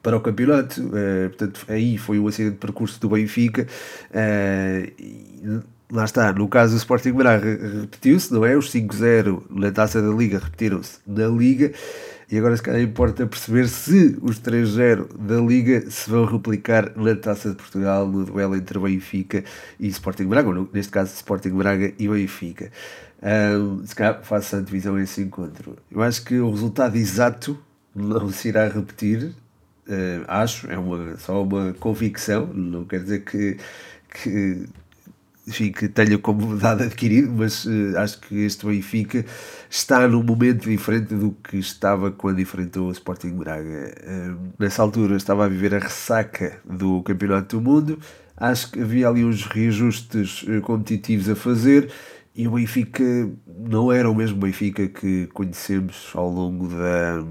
para 0.02 0.18
o 0.18 0.22
campeonato, 0.22 0.82
uh, 0.82 1.30
portanto 1.30 1.66
aí 1.68 1.98
foi 1.98 2.18
um 2.18 2.28
acidente 2.28 2.54
de 2.54 2.60
percurso 2.60 3.00
do 3.00 3.10
Benfica, 3.10 3.68
uh, 4.10 5.64
lá 5.92 6.06
está, 6.06 6.32
no 6.34 6.48
caso 6.48 6.74
do 6.74 6.78
Sporting 6.78 7.12
Braga 7.12 7.82
repetiu-se, 7.82 8.34
não 8.34 8.46
é? 8.46 8.56
Os 8.56 8.72
5-0 8.72 9.44
na 9.50 9.72
taça 9.72 10.02
da 10.02 10.10
Liga 10.10 10.40
repetiram-se 10.40 11.00
na 11.06 11.28
Liga. 11.28 11.72
E 12.30 12.38
agora 12.38 12.56
se 12.56 12.64
calhar 12.64 12.82
importa 12.82 13.28
perceber 13.28 13.68
se 13.68 14.18
os 14.22 14.40
3-0 14.40 15.18
da 15.18 15.36
Liga 15.36 15.92
se 15.92 16.10
vão 16.10 16.24
replicar 16.24 16.94
na 16.96 17.14
Taça 17.14 17.50
de 17.50 17.56
Portugal, 17.56 18.08
no 18.08 18.24
duelo 18.24 18.56
entre 18.56 18.80
Benfica 18.80 19.44
e 19.78 19.90
Sporting 19.90 20.28
Braga, 20.28 20.48
ou 20.48 20.70
neste 20.72 20.94
caso 20.94 21.14
Sporting 21.14 21.50
Braga 21.50 21.94
e 22.00 22.08
Benfica. 22.08 22.72
Um, 23.22 23.86
se 23.86 23.94
calhar 23.94 24.24
faço 24.24 24.56
a 24.56 24.62
divisão 24.62 24.98
esse 24.98 25.22
encontro. 25.22 25.76
Eu 25.92 26.02
acho 26.02 26.24
que 26.24 26.40
o 26.40 26.50
resultado 26.50 26.96
exato 26.96 27.60
não 27.94 28.32
se 28.32 28.48
irá 28.48 28.70
repetir, 28.70 29.36
acho, 30.28 30.72
é 30.72 30.78
uma, 30.78 31.18
só 31.18 31.44
uma 31.44 31.74
convicção, 31.74 32.48
não 32.48 32.86
quer 32.86 33.04
dizer 33.04 33.26
que, 33.26 33.58
que 34.10 34.66
enfim, 35.48 35.72
que 35.72 35.88
tenha 35.88 36.18
como 36.18 36.56
dado 36.56 36.84
adquirido, 36.84 37.32
mas 37.36 37.66
uh, 37.66 37.98
acho 37.98 38.20
que 38.22 38.36
este 38.40 38.66
Benfica 38.66 39.26
está 39.70 40.08
num 40.08 40.24
momento 40.24 40.70
diferente 40.70 41.16
do 41.16 41.32
que 41.44 41.58
estava 41.58 42.12
quando 42.12 42.40
enfrentou 42.40 42.88
o 42.88 42.92
Sporting 42.92 43.32
Braga. 43.32 43.94
Uh, 44.04 44.38
nessa 44.60 44.82
altura 44.82 45.16
estava 45.16 45.46
a 45.46 45.48
viver 45.48 45.74
a 45.74 45.80
ressaca 45.80 46.60
do 46.64 47.02
Campeonato 47.04 47.58
do 47.58 47.62
Mundo, 47.62 48.00
acho 48.38 48.72
que 48.72 48.82
havia 48.82 49.08
ali 49.08 49.26
uns 49.26 49.46
reajustes 49.46 50.44
uh, 50.44 50.62
competitivos 50.62 51.28
a 51.30 51.36
fazer 51.36 51.92
e 52.36 52.48
o 52.48 52.52
Benfica 52.52 53.04
não 53.46 53.92
era 53.92 54.10
o 54.10 54.16
mesmo 54.16 54.40
Benfica 54.40 54.88
que 54.88 55.28
conhecemos 55.34 56.12
ao 56.16 56.30
longo 56.30 56.68
da 56.68 57.24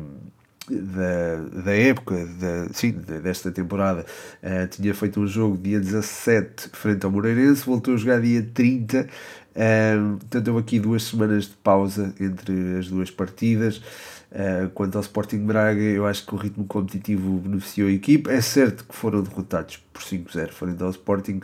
da, 0.76 1.62
da 1.64 1.74
época, 1.74 2.26
da, 2.38 2.72
sim, 2.72 2.92
desta 2.92 3.50
temporada, 3.50 4.04
uh, 4.42 4.68
tinha 4.68 4.94
feito 4.94 5.20
um 5.20 5.26
jogo 5.26 5.56
dia 5.56 5.80
17 5.80 6.70
frente 6.72 7.04
ao 7.04 7.10
Moreirense, 7.10 7.64
voltou 7.64 7.94
a 7.94 7.96
jogar 7.96 8.20
dia 8.20 8.42
30, 8.54 9.00
uh, 9.00 9.06
eh, 9.54 9.96
portanto 10.18 10.48
houve 10.48 10.60
aqui 10.60 10.78
duas 10.78 11.02
semanas 11.02 11.44
de 11.44 11.54
pausa 11.54 12.14
entre 12.20 12.78
as 12.78 12.88
duas 12.88 13.10
partidas. 13.10 13.82
Uh, 14.30 14.70
quanto 14.74 14.94
ao 14.94 15.02
Sporting 15.02 15.40
Braga, 15.44 15.80
eu 15.80 16.06
acho 16.06 16.24
que 16.24 16.32
o 16.32 16.38
ritmo 16.38 16.64
competitivo 16.64 17.38
beneficiou 17.38 17.88
a 17.88 17.92
equipa. 17.92 18.30
É 18.30 18.40
certo 18.40 18.84
que 18.84 18.94
foram 18.94 19.22
derrotados 19.22 19.78
por 19.92 20.02
5-0 20.02 20.52
frente 20.52 20.80
ao 20.80 20.90
Sporting, 20.90 21.40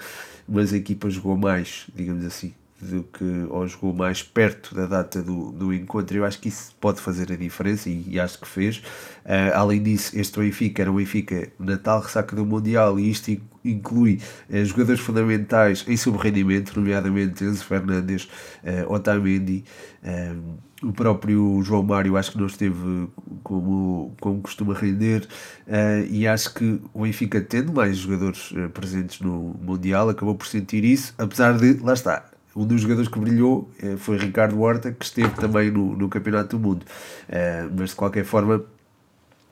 mas 0.49 0.73
a 0.73 0.77
equipa 0.77 1.11
jogou 1.11 1.37
mais, 1.37 1.87
digamos 1.97 2.25
assim 2.25 2.55
do 2.87 3.03
que 3.03 3.25
ou 3.49 3.67
jogou 3.67 3.93
mais 3.93 4.23
perto 4.23 4.75
da 4.75 4.87
data 4.87 5.23
do, 5.23 5.53
do 5.53 5.73
encontro. 5.73 6.17
Eu 6.17 6.25
acho 6.25 6.41
que 6.41 6.49
isso 6.49 6.75
pode 6.81 7.01
fazer 7.01 7.33
a 7.33 7.37
diferença 7.37 7.89
e, 7.89 8.05
e 8.09 8.21
acho 8.21 8.39
que 8.39 8.47
fez. 8.49 8.79
Uh, 9.25 9.53
além 9.55 9.83
disso, 9.83 10.19
este 10.19 10.39
Benfica 10.39 10.83
era 10.83 10.93
um 10.93 10.97
Benfica 10.97 11.49
na 11.59 11.77
tal 11.77 12.01
ressaca 12.01 12.35
do 12.35 12.47
Mundial 12.47 12.99
e 12.99 13.11
isto 13.11 13.37
inclui 13.65 14.21
uh, 14.49 14.65
jogadores 14.65 15.01
fundamentais 15.01 15.85
em 15.89 15.97
subrendimento, 15.97 16.79
nomeadamente 16.79 17.45
Enzo 17.45 17.65
Fernandes, 17.65 18.25
uh, 18.63 18.93
Otamendi, 18.93 19.65
o 20.83 20.93
próprio 20.93 21.63
João 21.63 21.83
Mário 21.83 22.17
acho 22.17 22.33
que 22.33 22.39
não 22.39 22.47
esteve 22.47 23.09
como, 23.43 24.15
como 24.21 24.41
costuma 24.43 24.75
render 24.75 25.27
uh, 25.67 26.07
e 26.11 26.27
acho 26.27 26.53
que 26.55 26.81
o 26.93 27.03
Benfica 27.03 27.41
tendo 27.41 27.73
mais 27.73 27.97
jogadores 27.97 28.51
uh, 28.53 28.69
presentes 28.71 29.21
no 29.21 29.57
Mundial 29.61 30.09
acabou 30.09 30.35
por 30.35 30.47
sentir 30.47 30.85
isso, 30.85 31.15
apesar 31.19 31.57
de, 31.57 31.75
lá 31.83 31.95
está, 31.95 32.25
um 32.57 32.67
dos 32.67 32.81
jogadores 32.81 33.09
que 33.09 33.19
brilhou 33.19 33.71
eh, 33.83 33.97
foi 33.99 34.17
Ricardo 34.17 34.59
Horta, 34.59 34.91
que 34.91 35.05
esteve 35.05 35.31
também 35.35 35.71
no, 35.71 35.95
no 35.95 36.09
Campeonato 36.09 36.57
do 36.57 36.67
Mundo. 36.67 36.85
Uh, 37.29 37.71
mas 37.77 37.91
de 37.91 37.97
qualquer 37.97 38.25
forma, 38.25 38.65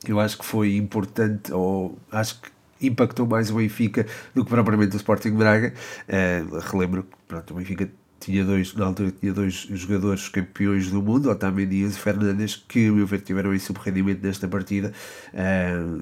eu 0.08 0.18
acho 0.18 0.38
que 0.38 0.44
foi 0.44 0.76
importante, 0.76 1.52
ou 1.52 1.98
acho 2.10 2.40
que 2.40 2.50
impactou 2.86 3.26
mais 3.26 3.50
o 3.50 3.56
Benfica 3.56 4.06
do 4.34 4.42
que 4.42 4.50
propriamente 4.50 4.96
o 4.96 4.96
Sporting 4.96 5.32
Braga. 5.32 5.74
Uh, 6.08 6.58
relembro 6.60 7.02
que 7.02 7.16
pronto, 7.28 7.52
o 7.52 7.56
Benfica 7.58 7.90
tinha 8.18 8.42
dois, 8.42 8.74
na 8.74 8.86
altura 8.86 9.10
tinha 9.10 9.34
dois 9.34 9.54
jogadores 9.70 10.30
campeões 10.30 10.90
do 10.90 11.02
mundo, 11.02 11.30
Otamendi 11.30 11.84
e 11.84 11.90
Fernandes, 11.90 12.56
que, 12.56 12.88
a 12.88 12.92
meu 12.92 13.06
ver, 13.06 13.20
tiveram 13.20 13.54
em 13.54 13.58
subrendimento 13.58 14.26
nesta 14.26 14.48
partida, 14.48 14.94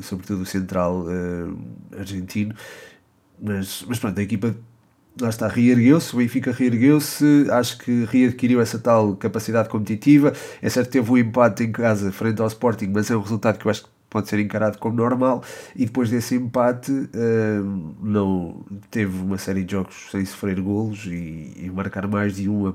sobretudo 0.03 0.43
o 0.43 0.47
central 0.47 1.05
argentino. 1.99 2.55
Mas, 3.43 3.85
mas 3.89 3.99
pronto, 3.99 4.21
a 4.21 4.23
equipa 4.23 4.55
lá 5.21 5.29
está, 5.29 5.49
reergueu-se, 5.49 6.15
o 6.15 6.19
Benfica 6.19 6.53
reergueu-se, 6.53 7.47
acho 7.51 7.79
que 7.79 8.05
readquiriu 8.11 8.61
essa 8.61 8.79
tal 8.79 9.15
capacidade 9.17 9.69
competitiva. 9.69 10.33
É 10.61 10.69
certo 10.69 10.87
que 10.87 10.93
teve 10.93 11.11
um 11.11 11.19
empate 11.19 11.65
em 11.65 11.73
casa 11.73 12.11
frente 12.13 12.41
ao 12.41 12.47
Sporting, 12.47 12.91
mas 12.93 13.11
é 13.11 13.17
um 13.17 13.21
resultado 13.21 13.59
que 13.59 13.67
eu 13.67 13.71
acho 13.71 13.85
que 13.85 13.89
pode 14.13 14.29
ser 14.29 14.39
encarado 14.39 14.79
como 14.79 14.95
normal. 14.95 15.43
E 15.75 15.87
depois 15.87 16.11
desse 16.11 16.35
empate, 16.35 16.93
uh, 16.93 17.95
não 18.03 18.63
teve 18.91 19.17
uma 19.23 19.39
série 19.39 19.65
de 19.65 19.73
jogos 19.73 20.09
sem 20.11 20.25
sofrer 20.25 20.61
golos 20.61 21.07
e, 21.07 21.55
e, 21.57 21.71
marcar 21.75 22.07
mais 22.07 22.37
de 22.37 22.49
um, 22.49 22.75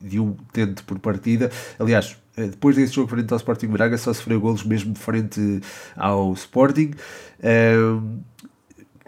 de 0.00 0.18
um 0.18 0.34
tento 0.52 0.82
por 0.84 0.98
partida. 0.98 1.50
Aliás, 1.78 2.16
eh, 2.36 2.46
depois 2.46 2.74
desse 2.74 2.94
jogo 2.94 3.08
frente 3.08 3.30
ao 3.32 3.36
Sporting 3.36 3.68
Braga, 3.68 3.98
só 3.98 4.12
sofreu 4.14 4.40
golos 4.40 4.64
mesmo 4.64 4.94
frente 4.94 5.60
ao 5.94 6.32
Sporting. 6.32 6.92
Uh, 7.40 8.18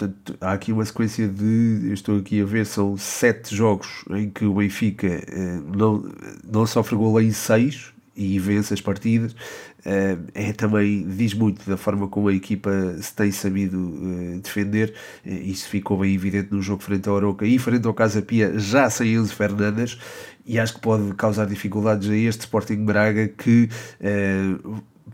Portanto, 0.00 0.38
há 0.40 0.52
aqui 0.52 0.73
uma 0.73 0.85
sequência 0.85 1.28
de. 1.28 1.83
Eu 1.85 1.92
estou 1.92 2.19
aqui 2.19 2.40
a 2.40 2.45
ver, 2.47 2.64
são 2.64 2.97
sete 2.97 3.54
jogos 3.54 4.02
em 4.11 4.30
que 4.30 4.47
o 4.47 4.54
Benfica 4.54 5.07
eh, 5.07 5.61
não, 5.76 6.11
não 6.42 6.66
sofre 6.66 6.97
gol 6.97 7.21
em 7.21 7.33
seis 7.33 7.92
e 8.16 8.38
vence 8.38 8.73
as 8.73 8.80
partidas. 8.80 9.37
Eh, 9.85 10.16
é 10.35 10.52
também 10.54 11.07
diz 11.07 11.35
muito 11.35 11.69
da 11.69 11.76
forma 11.76 12.09
como 12.09 12.28
a 12.28 12.35
equipa 12.35 12.71
se 12.99 13.14
tem 13.14 13.30
sabido 13.30 13.92
eh, 14.35 14.38
defender. 14.38 14.95
isso 15.26 15.69
ficou 15.69 15.99
bem 15.99 16.14
evidente 16.14 16.50
no 16.50 16.62
jogo 16.62 16.83
frente 16.83 17.07
ao 17.07 17.16
Oroca 17.16 17.45
e 17.45 17.59
frente 17.59 17.87
ao 17.87 17.92
Casa 17.92 18.23
Pia, 18.23 18.59
já 18.59 18.88
sem 18.88 19.12
Enzo 19.12 19.35
Fernandes. 19.35 19.99
E 20.47 20.59
acho 20.59 20.76
que 20.76 20.80
pode 20.80 21.12
causar 21.14 21.47
dificuldades 21.47 22.09
a 22.09 22.16
este 22.16 22.40
Sporting 22.40 22.87
Braga 22.87 23.28
que 23.28 23.69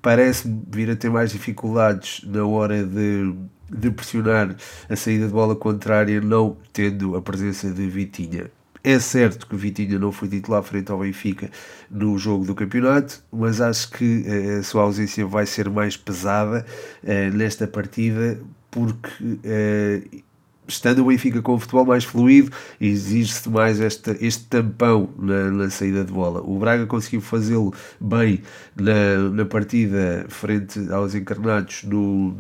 parece 0.01 0.49
vir 0.71 0.89
a 0.91 0.97
ter 0.97 1.11
mais 1.11 1.33
dificuldades 1.33 2.23
na 2.25 2.47
hora 2.47 2.85
de 2.85 3.35
de 3.69 3.91
pressionar 3.91 4.57
a 4.89 4.97
saída 4.97 5.27
de 5.27 5.33
bola 5.33 5.57
contrária, 5.57 6.21
não 6.21 6.57
tendo 6.73 7.17
a 7.17 7.23
presença 7.23 7.71
de 7.71 7.87
Vitinha. 7.89 8.51
É 8.83 9.01
certo 9.01 9.49
que 9.49 9.57
Vitinha 9.57 9.99
não 9.99 10.13
foi 10.13 10.29
titular 10.29 10.63
frente 10.63 10.93
ao 10.93 11.01
Benfica 11.01 11.51
no 11.91 12.17
jogo 12.17 12.45
do 12.45 12.55
campeonato, 12.55 13.21
mas 13.33 13.61
acho 13.61 13.91
que 13.91 14.23
eh, 14.25 14.59
a 14.61 14.63
sua 14.63 14.83
ausência 14.83 15.27
vai 15.27 15.45
ser 15.45 15.69
mais 15.69 15.97
pesada 15.97 16.65
uh, 17.03 17.37
nesta 17.37 17.67
partida, 17.67 18.41
porque 18.71 19.25
uh, 19.25 20.23
estando 20.69 21.03
o 21.03 21.07
Benfica 21.07 21.43
com 21.43 21.55
o 21.55 21.59
futebol 21.59 21.85
mais 21.85 22.05
fluido, 22.05 22.53
exige-se 22.81 23.49
mais 23.49 23.81
esta, 23.81 24.17
este 24.21 24.45
tampão 24.45 25.11
na, 25.19 25.51
na, 25.51 25.71
saída 25.71 26.05
de 26.05 26.13
bola. 26.13 26.41
O 26.41 26.59
Braga 26.59 26.87
conseguiu 26.87 27.21
fazê-lo 27.21 27.75
bem 28.01 28.43
na, 28.77 29.31
na 29.31 29.45
partida 29.45 30.27
frente 30.29 30.93
aos 30.93 31.15
encarnados 31.15 31.83
no 31.83 32.37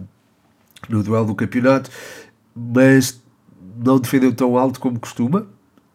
no 0.89 1.03
duelo 1.03 1.27
do 1.27 1.35
campeonato, 1.35 1.91
mas 2.55 3.21
não 3.77 3.99
defendeu 3.99 4.33
tão 4.33 4.57
alto 4.57 4.81
como 4.81 4.99
costuma 4.99 5.47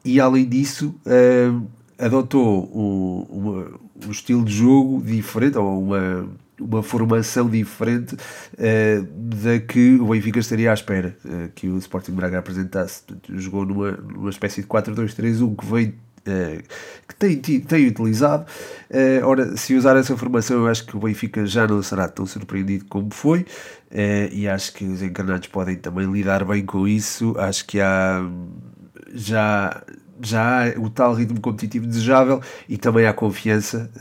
e 0.04 0.20
além 0.20 0.48
disso 0.48 0.96
uh, 1.06 1.68
adotou 1.98 2.70
um, 2.74 3.26
uma, 3.30 3.68
um 4.08 4.12
estilo 4.12 4.44
de 4.44 4.54
jogo 4.54 5.02
diferente 5.04 5.58
ou 5.58 5.84
uma, 5.84 6.28
uma 6.60 6.84
formação 6.84 7.50
diferente 7.50 8.16
uh, 8.16 9.04
da 9.14 9.60
que 9.60 9.96
o 10.00 10.08
Benfica 10.08 10.40
estaria 10.40 10.72
à 10.72 10.74
espera 10.74 11.16
uh, 11.24 11.50
que 11.54 11.68
o 11.68 11.78
Sporting 11.78 12.14
Braga 12.14 12.40
apresentasse. 12.40 13.04
Jogou 13.30 13.66
numa, 13.66 13.92
numa 13.92 14.30
espécie 14.30 14.62
de 14.62 14.68
4-2-3-1 14.68 15.56
que 15.56 15.66
Uh, 15.66 15.94
que 16.24 17.16
tem, 17.16 17.40
tem 17.40 17.88
utilizado. 17.88 18.46
Uh, 18.90 19.26
ora, 19.26 19.58
se 19.58 19.76
usar 19.76 19.96
essa 19.98 20.16
formação, 20.16 20.58
eu 20.58 20.68
acho 20.68 20.86
que 20.86 20.96
o 20.96 21.00
Benfica 21.00 21.46
já 21.46 21.68
não 21.68 21.82
será 21.82 22.08
tão 22.08 22.26
surpreendido 22.26 22.86
como 22.86 23.14
foi, 23.14 23.42
uh, 23.42 23.46
e 24.32 24.48
acho 24.48 24.74
que 24.74 24.86
os 24.86 25.02
encarnados 25.02 25.48
podem 25.48 25.76
também 25.76 26.12
lidar 26.12 26.46
bem 26.46 26.66
com 26.66 26.88
isso. 26.88 27.36
Acho 27.38 27.66
que 27.66 27.80
há 27.80 28.24
já, 29.14 29.84
já 30.22 30.66
há 30.66 30.80
o 30.80 30.90
tal 30.90 31.14
ritmo 31.14 31.42
competitivo 31.42 31.86
desejável 31.86 32.42
e 32.70 32.78
também 32.78 33.06
há 33.06 33.14
confiança 33.14 33.92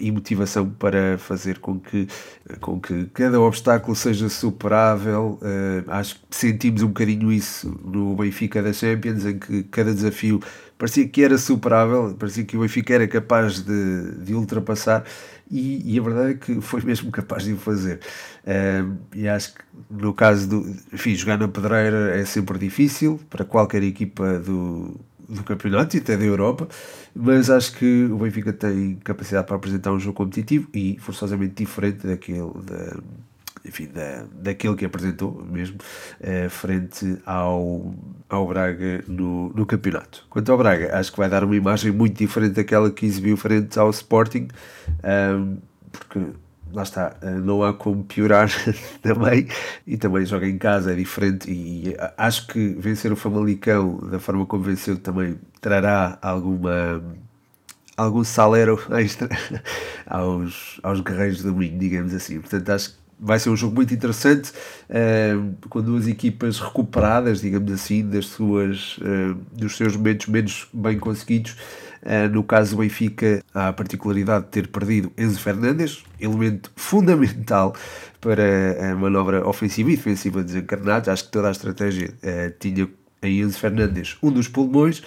e 0.00 0.08
motivação 0.12 0.70
para 0.70 1.18
fazer 1.18 1.58
com 1.58 1.80
que, 1.80 2.06
com 2.60 2.80
que 2.80 3.06
cada 3.06 3.40
obstáculo 3.40 3.96
seja 3.96 4.28
superável. 4.28 5.40
acho 5.88 6.14
que 6.30 6.36
sentimos 6.36 6.82
um 6.82 6.88
bocadinho 6.88 7.32
isso 7.32 7.76
no 7.84 8.14
Benfica 8.14 8.62
da 8.62 8.72
Champions, 8.72 9.26
em 9.26 9.36
que 9.36 9.64
cada 9.64 9.92
desafio 9.92 10.40
parecia 10.82 11.06
que 11.06 11.22
era 11.22 11.38
superável, 11.38 12.12
parecia 12.18 12.42
que 12.42 12.56
o 12.56 12.60
Benfica 12.60 12.92
era 12.92 13.06
capaz 13.06 13.60
de, 13.60 14.16
de 14.16 14.34
ultrapassar 14.34 15.04
e, 15.48 15.94
e, 15.94 15.96
a 15.96 16.02
verdade 16.02 16.30
é 16.32 16.34
que 16.34 16.60
foi 16.60 16.80
mesmo 16.80 17.08
capaz 17.12 17.44
de 17.44 17.52
o 17.52 17.56
fazer. 17.56 18.00
Uh, 18.42 18.96
e 19.14 19.28
acho 19.28 19.54
que 19.54 19.60
no 19.88 20.12
caso 20.12 20.48
do. 20.48 20.76
Enfim, 20.92 21.14
jogar 21.14 21.38
na 21.38 21.46
pedreira 21.46 22.16
é 22.18 22.24
sempre 22.24 22.58
difícil 22.58 23.20
para 23.30 23.44
qualquer 23.44 23.84
equipa 23.84 24.40
do, 24.40 25.00
do 25.28 25.44
campeonato 25.44 25.96
e 25.96 26.00
até 26.00 26.16
da 26.16 26.24
Europa, 26.24 26.66
mas 27.14 27.48
acho 27.48 27.76
que 27.76 28.06
o 28.06 28.18
Benfica 28.18 28.52
tem 28.52 28.96
capacidade 29.04 29.46
para 29.46 29.54
apresentar 29.54 29.92
um 29.92 30.00
jogo 30.00 30.16
competitivo 30.16 30.68
e 30.74 30.98
forçosamente 30.98 31.54
diferente 31.54 32.04
daquele 32.04 32.40
da 32.64 32.96
enfim, 33.64 33.86
da, 33.86 34.24
daquele 34.34 34.74
que 34.76 34.84
apresentou 34.84 35.44
mesmo 35.44 35.78
eh, 36.20 36.48
frente 36.48 37.18
ao, 37.24 37.94
ao 38.28 38.46
Braga 38.46 39.04
no, 39.06 39.50
no 39.50 39.64
campeonato. 39.64 40.26
Quanto 40.28 40.50
ao 40.50 40.58
Braga, 40.58 40.96
acho 40.98 41.12
que 41.12 41.18
vai 41.18 41.28
dar 41.28 41.44
uma 41.44 41.56
imagem 41.56 41.92
muito 41.92 42.16
diferente 42.16 42.54
daquela 42.54 42.90
que 42.90 43.06
exibiu 43.06 43.36
frente 43.36 43.78
ao 43.78 43.90
Sporting, 43.90 44.48
um, 45.04 45.58
porque 45.90 46.20
lá 46.72 46.82
está, 46.82 47.16
eh, 47.22 47.30
não 47.30 47.62
há 47.62 47.72
como 47.72 48.02
piorar 48.04 48.50
também, 49.02 49.46
e 49.86 49.96
também 49.96 50.26
joga 50.26 50.48
em 50.48 50.58
casa, 50.58 50.92
é 50.92 50.96
diferente, 50.96 51.50
e 51.50 51.94
acho 52.16 52.46
que 52.48 52.74
vencer 52.78 53.12
o 53.12 53.16
Famalicão 53.16 53.98
da 54.10 54.18
forma 54.18 54.46
como 54.46 54.62
venceu 54.64 54.96
também 54.96 55.38
trará 55.60 56.18
alguma 56.20 57.02
algum 57.96 58.24
salero 58.24 58.80
extra 58.98 59.28
aos, 60.06 60.80
aos 60.82 61.00
guerreiros 61.00 61.42
do 61.42 61.54
Minho, 61.54 61.78
digamos 61.78 62.14
assim. 62.14 62.40
Portanto, 62.40 62.70
acho 62.70 62.90
que 62.90 63.01
vai 63.22 63.38
ser 63.38 63.50
um 63.50 63.56
jogo 63.56 63.76
muito 63.76 63.94
interessante, 63.94 64.50
uh, 64.90 65.68
com 65.68 65.80
duas 65.80 66.08
equipas 66.08 66.58
recuperadas, 66.58 67.40
digamos 67.40 67.70
assim, 67.70 68.06
das 68.06 68.26
suas, 68.26 68.98
uh, 68.98 69.34
dos 69.52 69.76
seus 69.76 69.96
momentos 69.96 70.26
menos 70.26 70.66
bem 70.72 70.98
conseguidos. 70.98 71.56
Uh, 72.02 72.28
no 72.32 72.42
caso 72.42 72.74
do 72.74 72.82
Benfica, 72.82 73.40
há 73.54 73.68
a 73.68 73.72
particularidade 73.72 74.46
de 74.46 74.50
ter 74.50 74.66
perdido 74.66 75.12
Enzo 75.16 75.38
Fernandes, 75.38 76.02
elemento 76.18 76.72
fundamental 76.74 77.76
para 78.20 78.90
a 78.90 78.96
manobra 78.96 79.46
ofensiva 79.46 79.92
e 79.92 79.96
defensiva 79.96 80.42
desencarnados. 80.42 81.08
Acho 81.08 81.24
que 81.26 81.30
toda 81.30 81.46
a 81.46 81.52
estratégia 81.52 82.12
tinha 82.58 82.88
em 83.22 83.40
Enzo 83.40 83.58
Fernandes 83.58 84.16
um 84.20 84.32
dos 84.32 84.48
pulmões. 84.48 85.00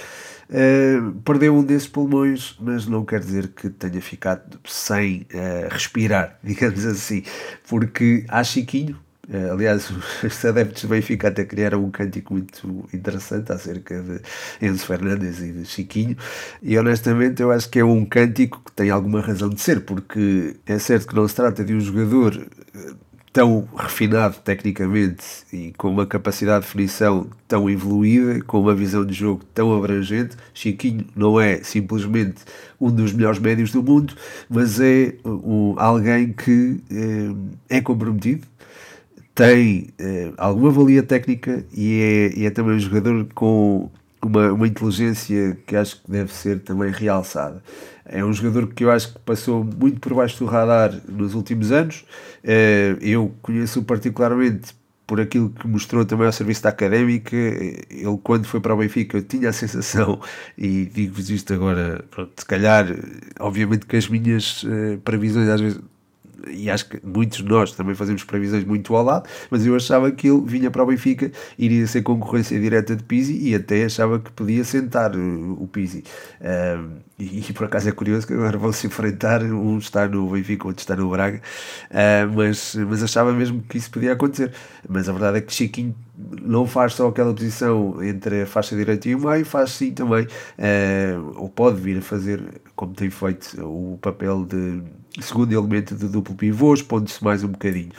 Uh, 0.49 1.11
perdeu 1.21 1.55
um 1.55 1.63
desses 1.63 1.87
pulmões, 1.87 2.55
mas 2.59 2.85
não 2.85 3.03
quer 3.03 3.19
dizer 3.19 3.47
que 3.47 3.69
tenha 3.69 4.01
ficado 4.01 4.59
sem 4.65 5.25
uh, 5.33 5.67
respirar, 5.71 6.37
digamos 6.43 6.85
assim, 6.85 7.23
porque 7.67 8.25
há 8.27 8.43
Chiquinho. 8.43 8.97
Uh, 9.27 9.53
aliás, 9.53 9.89
os 10.23 10.45
adeptos 10.45 10.83
do 10.83 10.89
Benfica 10.89 11.29
até 11.29 11.43
criaram 11.45 11.83
um 11.83 11.89
cântico 11.89 12.33
muito 12.33 12.87
interessante 12.93 13.51
acerca 13.51 13.99
de 13.99 14.21
Enzo 14.61 14.85
Fernandes 14.85 15.41
e 15.41 15.51
de 15.51 15.65
Chiquinho, 15.65 16.15
e 16.61 16.77
honestamente 16.77 17.41
eu 17.41 17.51
acho 17.51 17.67
que 17.67 17.79
é 17.79 17.85
um 17.85 18.05
cântico 18.05 18.61
que 18.63 18.71
tem 18.71 18.91
alguma 18.91 19.21
razão 19.21 19.49
de 19.49 19.59
ser, 19.59 19.81
porque 19.81 20.57
é 20.67 20.77
certo 20.77 21.07
que 21.07 21.15
não 21.15 21.27
se 21.27 21.33
trata 21.33 21.63
de 21.63 21.73
um 21.73 21.79
jogador 21.79 22.47
tão 23.35 23.67
refinado 23.77 24.37
tecnicamente 24.37 25.25
e 25.51 25.73
com 25.77 25.89
uma 25.89 26.05
capacidade 26.05 26.61
de 26.61 26.67
definição 26.67 27.27
tão 27.49 27.69
evoluída, 27.69 28.41
com 28.45 28.61
uma 28.61 28.73
visão 28.73 29.05
de 29.05 29.13
jogo 29.13 29.43
tão 29.53 29.75
abrangente. 29.75 30.37
Chiquinho 30.53 31.05
não 31.13 31.37
é 31.37 31.57
simplesmente 31.57 32.45
um 32.79 32.89
dos 32.89 33.11
melhores 33.11 33.37
médios 33.37 33.73
do 33.73 33.83
mundo, 33.83 34.15
mas 34.49 34.79
é 34.79 35.15
um, 35.25 35.75
alguém 35.77 36.31
que 36.31 36.79
é, 37.69 37.77
é 37.77 37.81
comprometido, 37.81 38.47
tem 39.35 39.89
é, 39.99 40.31
alguma 40.37 40.71
valia 40.71 41.03
técnica 41.03 41.65
e 41.73 41.99
é, 41.99 42.39
e 42.39 42.45
é 42.45 42.49
também 42.49 42.77
um 42.77 42.79
jogador 42.79 43.27
com 43.35 43.91
uma, 44.23 44.53
uma 44.53 44.65
inteligência 44.65 45.57
que 45.67 45.75
acho 45.75 46.01
que 46.01 46.09
deve 46.09 46.33
ser 46.33 46.61
também 46.61 46.89
realçada. 46.89 47.61
É 48.05 48.23
um 48.23 48.31
jogador 48.31 48.67
que 48.67 48.83
eu 48.83 48.91
acho 48.91 49.13
que 49.13 49.19
passou 49.19 49.63
muito 49.63 49.99
por 49.99 50.13
baixo 50.13 50.37
do 50.39 50.45
radar 50.45 50.93
nos 51.07 51.33
últimos 51.33 51.71
anos. 51.71 52.05
Eh, 52.43 52.95
eu 53.01 53.33
conheço 53.41 53.83
particularmente 53.83 54.75
por 55.07 55.19
aquilo 55.21 55.49
que 55.49 55.67
mostrou 55.67 56.05
também 56.05 56.25
ao 56.25 56.31
serviço 56.31 56.63
da 56.63 56.69
académica. 56.69 57.35
Ele, 57.35 58.19
quando 58.23 58.45
foi 58.45 58.59
para 58.59 58.73
o 58.73 58.77
Benfica, 58.77 59.21
tinha 59.21 59.49
a 59.49 59.53
sensação, 59.53 60.19
e 60.57 60.85
digo-vos 60.85 61.29
isto 61.29 61.53
agora, 61.53 62.03
pronto, 62.11 62.31
se 62.37 62.45
calhar, 62.45 62.87
obviamente 63.39 63.85
que 63.85 63.95
as 63.95 64.07
minhas 64.07 64.63
uh, 64.63 64.99
previsões 65.03 65.47
às 65.49 65.61
vezes 65.61 65.79
e 66.47 66.69
acho 66.69 66.89
que 66.89 66.99
muitos 67.03 67.39
de 67.39 67.45
nós 67.45 67.71
também 67.71 67.95
fazemos 67.95 68.23
previsões 68.23 68.63
muito 68.63 68.95
ao 68.95 69.03
lado, 69.03 69.27
mas 69.49 69.65
eu 69.65 69.75
achava 69.75 70.11
que 70.11 70.27
ele 70.27 70.41
vinha 70.45 70.69
para 70.69 70.83
o 70.83 70.85
Benfica, 70.85 71.31
iria 71.57 71.85
ser 71.87 72.01
concorrência 72.01 72.59
direta 72.59 72.95
de 72.95 73.03
Pizzi 73.03 73.37
e 73.37 73.55
até 73.55 73.85
achava 73.85 74.19
que 74.19 74.31
podia 74.31 74.63
sentar 74.63 75.15
o 75.15 75.67
Pizzi. 75.67 76.03
Um, 76.41 77.05
e, 77.17 77.39
e, 77.39 77.53
por 77.53 77.65
acaso 77.65 77.87
é 77.87 77.91
curioso 77.93 78.27
que 78.27 78.33
agora 78.33 78.57
vão 78.57 78.73
se 78.73 78.87
enfrentar, 78.87 79.41
um 79.41 79.77
está 79.77 80.07
no 80.07 80.29
Benfica, 80.29 80.67
outro 80.67 80.81
está 80.81 80.95
no 80.95 81.09
Braga, 81.09 81.41
uh, 81.89 82.33
mas, 82.35 82.75
mas 82.75 83.01
achava 83.01 83.31
mesmo 83.31 83.61
que 83.61 83.77
isso 83.77 83.89
podia 83.89 84.13
acontecer. 84.13 84.51
Mas 84.87 85.07
a 85.07 85.13
verdade 85.13 85.37
é 85.37 85.41
que 85.41 85.53
Chiquinho 85.53 85.95
não 86.41 86.65
faz 86.65 86.93
só 86.93 87.07
aquela 87.07 87.33
posição 87.33 88.03
entre 88.03 88.41
a 88.41 88.45
faixa 88.45 88.75
direita 88.75 89.07
e 89.07 89.15
o 89.15 89.19
meio, 89.19 89.45
faz 89.45 89.71
sim 89.71 89.91
também, 89.91 90.25
uh, 90.25 91.33
ou 91.35 91.49
pode 91.49 91.79
vir 91.79 91.97
a 91.97 92.01
fazer, 92.01 92.41
como 92.75 92.93
tem 92.93 93.09
feito, 93.09 93.61
o 93.65 93.97
papel 94.01 94.45
de 94.45 94.81
segundo 95.21 95.51
elemento 95.51 95.95
de 95.95 96.07
duplo 96.07 96.35
pivô, 96.35 96.73
expondo-se 96.73 97.23
mais 97.23 97.43
um 97.43 97.49
bocadinho. 97.49 97.91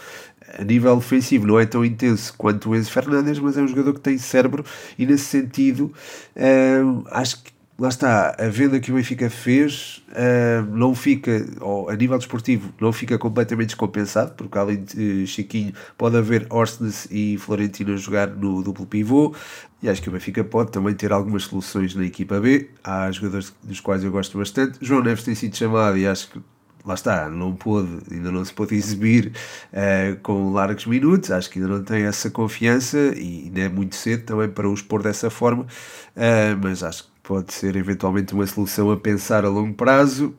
A 0.59 0.65
nível 0.65 0.95
ofensivo 0.97 1.47
não 1.47 1.59
é 1.59 1.67
tão 1.67 1.85
intenso 1.85 2.35
quanto 2.37 2.71
o 2.71 2.77
Enzo 2.77 2.91
Fernandes, 2.91 3.39
mas 3.39 3.57
é 3.57 3.63
um 3.63 3.69
jogador 3.69 3.95
que 3.95 4.01
tem 4.01 4.17
cérebro 4.17 4.65
e 4.99 5.05
nesse 5.05 5.25
sentido 5.25 5.93
uh, 6.37 7.05
acho 7.11 7.43
que 7.43 7.57
lá 7.79 7.89
está, 7.89 8.35
a 8.39 8.49
venda 8.49 8.81
que 8.81 8.91
o 8.91 8.95
Benfica 8.95 9.29
fez 9.29 10.03
uh, 10.11 10.65
não 10.75 10.95
fica, 10.95 11.47
ou, 11.61 11.91
a 11.91 11.97
nível 11.97 12.17
desportivo, 12.17 12.73
não 12.81 12.93
fica 12.93 13.19
completamente 13.19 13.69
descompensado, 13.69 14.33
porque 14.33 14.57
além 14.57 14.83
de 14.83 15.27
Chiquinho 15.27 15.75
pode 15.97 16.17
haver 16.17 16.47
Orsnes 16.49 17.07
e 17.11 17.37
Florentino 17.39 17.93
a 17.93 17.97
jogar 17.97 18.29
no 18.29 18.63
duplo 18.63 18.87
pivô, 18.87 19.35
e 19.83 19.91
acho 19.91 20.01
que 20.01 20.09
o 20.09 20.13
Benfica 20.13 20.43
pode 20.43 20.71
também 20.73 20.95
ter 20.95 21.13
algumas 21.13 21.45
soluções 21.45 21.95
na 21.95 22.05
equipa 22.05 22.41
B. 22.41 22.71
Há 22.83 23.11
jogadores 23.11 23.55
dos 23.63 23.79
quais 23.79 24.03
eu 24.03 24.11
gosto 24.11 24.39
bastante. 24.39 24.79
João 24.81 25.03
Neves 25.03 25.23
tem 25.23 25.35
sido 25.35 25.55
chamado 25.55 25.99
e 25.99 26.07
acho 26.07 26.31
que 26.31 26.41
lá 26.87 26.95
está, 26.95 27.29
não 27.29 27.55
pôde, 27.55 27.99
ainda 28.11 28.31
não 28.31 28.45
se 28.45 28.53
pôde 28.53 28.75
exibir 28.77 29.33
uh, 29.73 30.17
com 30.23 30.53
largos 30.53 30.87
minutos, 30.87 31.31
acho 31.31 31.51
que 31.51 31.59
ainda 31.59 31.75
não 31.75 31.83
tem 31.83 32.05
essa 32.05 32.31
confiança 32.31 32.97
e 33.17 33.45
ainda 33.47 33.61
é 33.63 33.69
muito 33.69 33.97
cedo 33.97 34.25
também 34.25 34.49
para 34.49 34.69
o 34.69 34.73
expor 34.73 35.03
dessa 35.03 35.29
forma, 35.29 35.65
uh, 35.65 36.59
mas 36.63 36.83
acho 36.83 37.05
que 37.05 37.11
pode 37.23 37.53
ser 37.53 37.75
eventualmente 37.75 38.33
uma 38.33 38.47
solução 38.47 38.91
a 38.91 38.97
pensar 38.97 39.45
a 39.45 39.49
longo 39.49 39.75
prazo. 39.75 40.35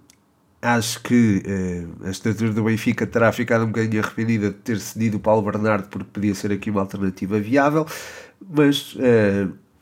Acho 0.59 1.03
que 1.03 1.43
uh, 1.45 2.07
a 2.07 2.09
estrutura 2.09 2.51
do 2.51 2.63
Benfica 2.63 3.05
terá 3.05 3.31
ficado 3.31 3.63
um 3.63 3.67
bocadinho 3.67 4.01
arrependida 4.01 4.49
de 4.49 4.55
ter 4.55 4.79
cedido 4.79 5.17
o 5.17 5.19
Paulo 5.19 5.43
Bernardo 5.43 5.87
porque 5.89 6.09
podia 6.11 6.33
ser 6.33 6.51
aqui 6.51 6.71
uma 6.71 6.81
alternativa 6.81 7.39
viável, 7.39 7.85
mas 8.49 8.95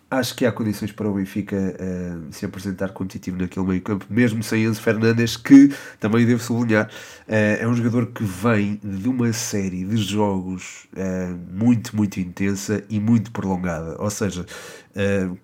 acho 0.10 0.36
que 0.36 0.46
há 0.46 0.52
condições 0.52 0.92
para 0.92 1.10
o 1.10 1.14
Benfica 1.16 1.56
uh, 1.56 2.34
se 2.34 2.46
apresentar 2.46 2.90
competitivo 2.90 3.38
naquele 3.38 3.66
meio 3.66 3.82
campo, 3.82 4.06
mesmo 4.10 4.44
sem 4.44 4.64
Enzo 4.64 4.82
Fernandes, 4.82 5.36
que 5.36 5.74
também 6.00 6.26
devo 6.26 6.42
sublinhar, 6.42 6.88
uh, 6.88 6.92
é 7.28 7.68
um 7.68 7.74
jogador 7.74 8.08
que 8.08 8.24
vem 8.24 8.80
de 8.84 9.10
uma 9.10 9.32
série 9.34 9.84
de 9.84 9.98
jogos 9.98 10.88
uh, 10.94 11.38
muito, 11.52 11.96
muito 11.96 12.20
intensa 12.20 12.84
e 12.90 13.00
muito 13.00 13.32
prolongada. 13.32 13.96
Ou 14.00 14.10
seja, 14.10 14.46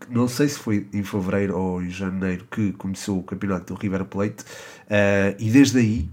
não 0.09 0.29
sei 0.29 0.47
se 0.47 0.57
foi 0.57 0.87
em 0.93 1.03
fevereiro 1.03 1.57
ou 1.57 1.81
em 1.81 1.89
janeiro 1.89 2.47
que 2.49 2.71
começou 2.73 3.19
o 3.19 3.23
campeonato 3.23 3.73
do 3.73 3.79
River 3.79 4.05
Plate, 4.05 4.45
e 5.37 5.49
desde 5.49 5.79
aí 5.79 6.09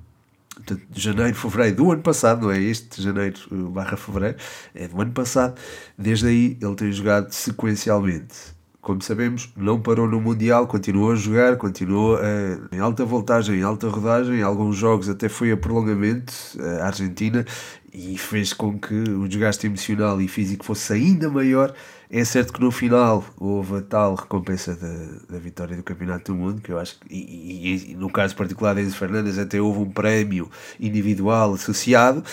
de 0.91 1.01
janeiro, 1.01 1.35
fevereiro 1.35 1.77
do 1.77 1.93
ano 1.93 2.03
passado, 2.03 2.43
não 2.43 2.51
é 2.51 2.61
este 2.61 3.03
janeiro 3.03 3.39
barra 3.71 3.97
fevereiro, 3.97 4.37
é 4.75 4.89
do 4.89 5.01
ano 5.01 5.13
passado, 5.13 5.59
desde 5.97 6.27
aí 6.27 6.59
ele 6.61 6.75
tem 6.75 6.93
jogado 6.93 7.33
sequencialmente. 7.33 8.57
Como 8.81 9.03
sabemos, 9.03 9.53
não 9.57 9.81
parou 9.81 10.09
no 10.09 10.21
Mundial, 10.21 10.67
continuou 10.67 11.13
a 11.13 11.17
jogar, 11.17 11.57
continuou 11.57 12.15
uh, 12.17 12.75
em 12.75 12.79
alta 12.79 13.05
voltagem, 13.05 13.59
em 13.59 13.63
alta 13.63 13.89
rodagem, 13.89 14.37
em 14.37 14.43
alguns 14.43 14.77
jogos 14.77 15.09
até 15.09 15.29
foi 15.29 15.51
a 15.51 15.57
prolongamento, 15.57 16.33
a 16.81 16.87
Argentina, 16.87 17.45
e 17.93 18.17
fez 18.17 18.53
com 18.53 18.79
que 18.79 18.95
o 18.95 19.29
desgaste 19.29 19.67
emocional 19.67 20.21
e 20.21 20.29
físico 20.29 20.65
fosse 20.65 20.93
ainda 20.93 21.29
maior 21.29 21.75
é 22.11 22.25
certo 22.25 22.53
que 22.53 22.61
no 22.61 22.71
final 22.71 23.25
houve 23.37 23.77
a 23.77 23.83
tal 23.83 24.15
recompensa 24.15 24.75
da, 24.75 25.35
da 25.35 25.39
vitória 25.39 25.77
do 25.77 25.83
Campeonato 25.83 26.33
do 26.33 26.39
Mundo, 26.39 26.63
que 26.63 26.73
eu 26.73 26.79
acho 26.79 26.99
que, 26.99 27.15
e, 27.15 27.75
e, 27.75 27.93
e 27.93 27.95
no 27.95 28.11
caso 28.11 28.35
particular 28.35 28.75
de 28.75 28.83
Enzo 28.83 28.97
Fernandes, 28.97 29.39
até 29.39 29.61
houve 29.61 29.81
um 29.81 29.91
prémio 29.91 30.51
individual 30.81 31.53
associado, 31.53 32.25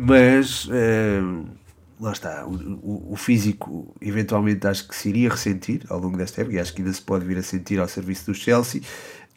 mas 0.00 0.68
eh, 0.72 1.20
lá 2.00 2.12
está, 2.12 2.44
o, 2.46 2.54
o, 2.54 3.12
o, 3.12 3.16
físico 3.16 3.94
eventualmente 4.00 4.66
acho 4.66 4.88
que 4.88 4.96
se 4.96 5.10
iria 5.10 5.28
ressentir 5.28 5.84
ao 5.88 6.00
longo 6.00 6.16
desta 6.16 6.40
época, 6.40 6.56
e 6.56 6.60
acho 6.60 6.72
que 6.72 6.80
ainda 6.80 6.92
se 6.92 7.02
pode 7.02 7.24
vir 7.24 7.38
a 7.38 7.42
sentir 7.42 7.78
ao 7.78 7.86
serviço 7.86 8.26
do 8.26 8.34
Chelsea, 8.34 8.80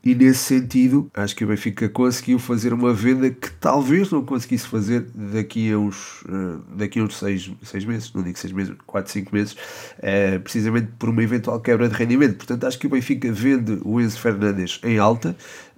e 0.03 0.13
nesse 0.13 0.39
sentido, 0.39 1.09
acho 1.13 1.33
que 1.33 1.45
o 1.45 1.47
Benfica 1.47 1.87
conseguiu 1.87 2.37
fazer 2.37 2.73
uma 2.73 2.93
venda 2.93 3.29
que 3.29 3.49
talvez 3.51 4.11
não 4.11 4.25
conseguisse 4.25 4.67
fazer 4.67 5.05
daqui 5.15 5.71
a 5.71 5.79
uns, 5.79 6.23
uh, 6.23 6.61
daqui 6.75 6.99
a 6.99 7.03
uns 7.03 7.17
seis, 7.17 7.49
seis 7.63 7.85
meses, 7.85 8.11
não 8.13 8.21
digo 8.21 8.37
seis 8.37 8.51
meses, 8.51 8.75
quatro, 8.85 9.09
cinco 9.09 9.33
meses, 9.33 9.53
uh, 9.53 10.39
precisamente 10.41 10.89
por 10.99 11.07
uma 11.07 11.23
eventual 11.23 11.57
quebra 11.61 11.87
de 11.87 11.95
rendimento. 11.95 12.35
Portanto, 12.35 12.65
acho 12.65 12.77
que 12.77 12.85
o 12.85 12.89
Benfica 12.89 13.31
vende 13.31 13.79
o 13.85 14.01
Enzo 14.01 14.19
Fernandes 14.19 14.81
em 14.83 14.97
alta, 14.97 15.37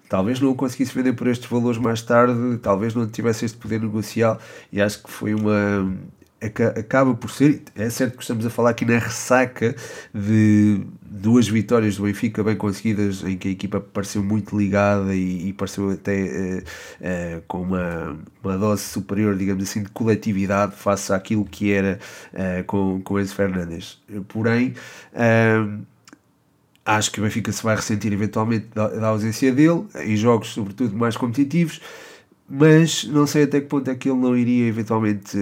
talvez 0.09 0.39
não 0.39 0.49
o 0.49 0.55
conseguisse 0.55 0.95
vender 0.95 1.13
por 1.13 1.27
estes 1.27 1.47
valores 1.47 1.77
mais 1.77 2.01
tarde, 2.01 2.57
talvez 2.63 2.95
não 2.95 3.07
tivesse 3.07 3.45
este 3.45 3.57
poder 3.57 3.79
negocial, 3.79 4.39
e 4.71 4.81
acho 4.81 5.03
que 5.03 5.11
foi 5.11 5.35
uma, 5.35 5.93
acaba 6.45 7.13
por 7.13 7.31
ser, 7.31 7.61
é 7.75 7.89
certo 7.89 8.17
que 8.17 8.23
estamos 8.23 8.45
a 8.45 8.49
falar 8.49 8.71
aqui 8.71 8.85
na 8.85 8.97
ressaca 8.97 9.75
de 10.13 10.81
duas 11.01 11.47
vitórias 11.47 11.97
do 11.97 12.03
Benfica 12.03 12.43
bem 12.43 12.55
conseguidas, 12.55 13.23
em 13.23 13.37
que 13.37 13.47
a 13.47 13.51
equipa 13.51 13.79
pareceu 13.79 14.23
muito 14.23 14.57
ligada 14.57 15.15
e, 15.15 15.49
e 15.49 15.53
pareceu 15.53 15.91
até 15.91 16.23
uh, 16.23 16.57
uh, 16.59 17.41
com 17.47 17.61
uma, 17.61 18.17
uma 18.43 18.57
dose 18.57 18.83
superior, 18.83 19.35
digamos 19.35 19.63
assim, 19.63 19.83
de 19.83 19.89
coletividade 19.89 20.75
face 20.75 21.13
àquilo 21.13 21.45
que 21.45 21.71
era 21.71 21.99
uh, 22.33 22.63
com, 22.65 23.01
com 23.01 23.19
Enzo 23.19 23.35
Fernandes. 23.35 24.01
Porém, 24.27 24.73
acho 26.85 27.11
que 27.11 27.19
o 27.19 27.23
Benfica 27.23 27.51
se 27.51 27.63
vai 27.63 27.75
ressentir 27.75 28.11
eventualmente 28.11 28.67
da, 28.73 28.87
da 28.87 29.07
ausência 29.07 29.51
dele, 29.51 29.85
em 30.03 30.15
jogos 30.15 30.49
sobretudo 30.49 30.95
mais 30.95 31.17
competitivos, 31.17 31.81
mas 32.47 33.05
não 33.05 33.25
sei 33.25 33.43
até 33.43 33.59
que 33.59 33.67
ponto 33.67 33.89
é 33.89 33.95
que 33.95 34.07
ele 34.07 34.19
não 34.19 34.37
iria 34.37 34.67
eventualmente 34.67 35.35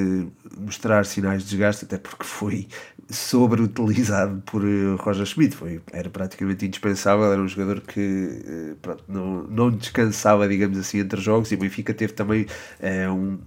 mostrar 0.58 1.06
sinais 1.06 1.44
de 1.44 1.50
desgaste, 1.50 1.86
até 1.86 1.98
porque 1.98 2.24
foi 2.24 2.68
sobreutilizado 3.10 4.42
por 4.46 4.64
eh, 4.64 4.96
Roger 5.00 5.26
Schmidt, 5.26 5.56
foi, 5.56 5.82
era 5.92 6.10
praticamente 6.10 6.66
indispensável, 6.66 7.32
era 7.32 7.42
um 7.42 7.48
jogador 7.48 7.82
que 7.82 8.00
eh, 8.46 8.76
pronto, 8.82 9.04
não, 9.08 9.44
não 9.44 9.72
descansava, 9.72 10.48
digamos 10.48 10.78
assim, 10.78 11.00
entre 11.00 11.20
jogos, 11.22 11.52
e 11.52 11.56
o 11.56 11.58
Benfica 11.58 11.94
teve 11.94 12.14
também 12.14 12.46
é, 12.80 13.10
um, 13.10 13.40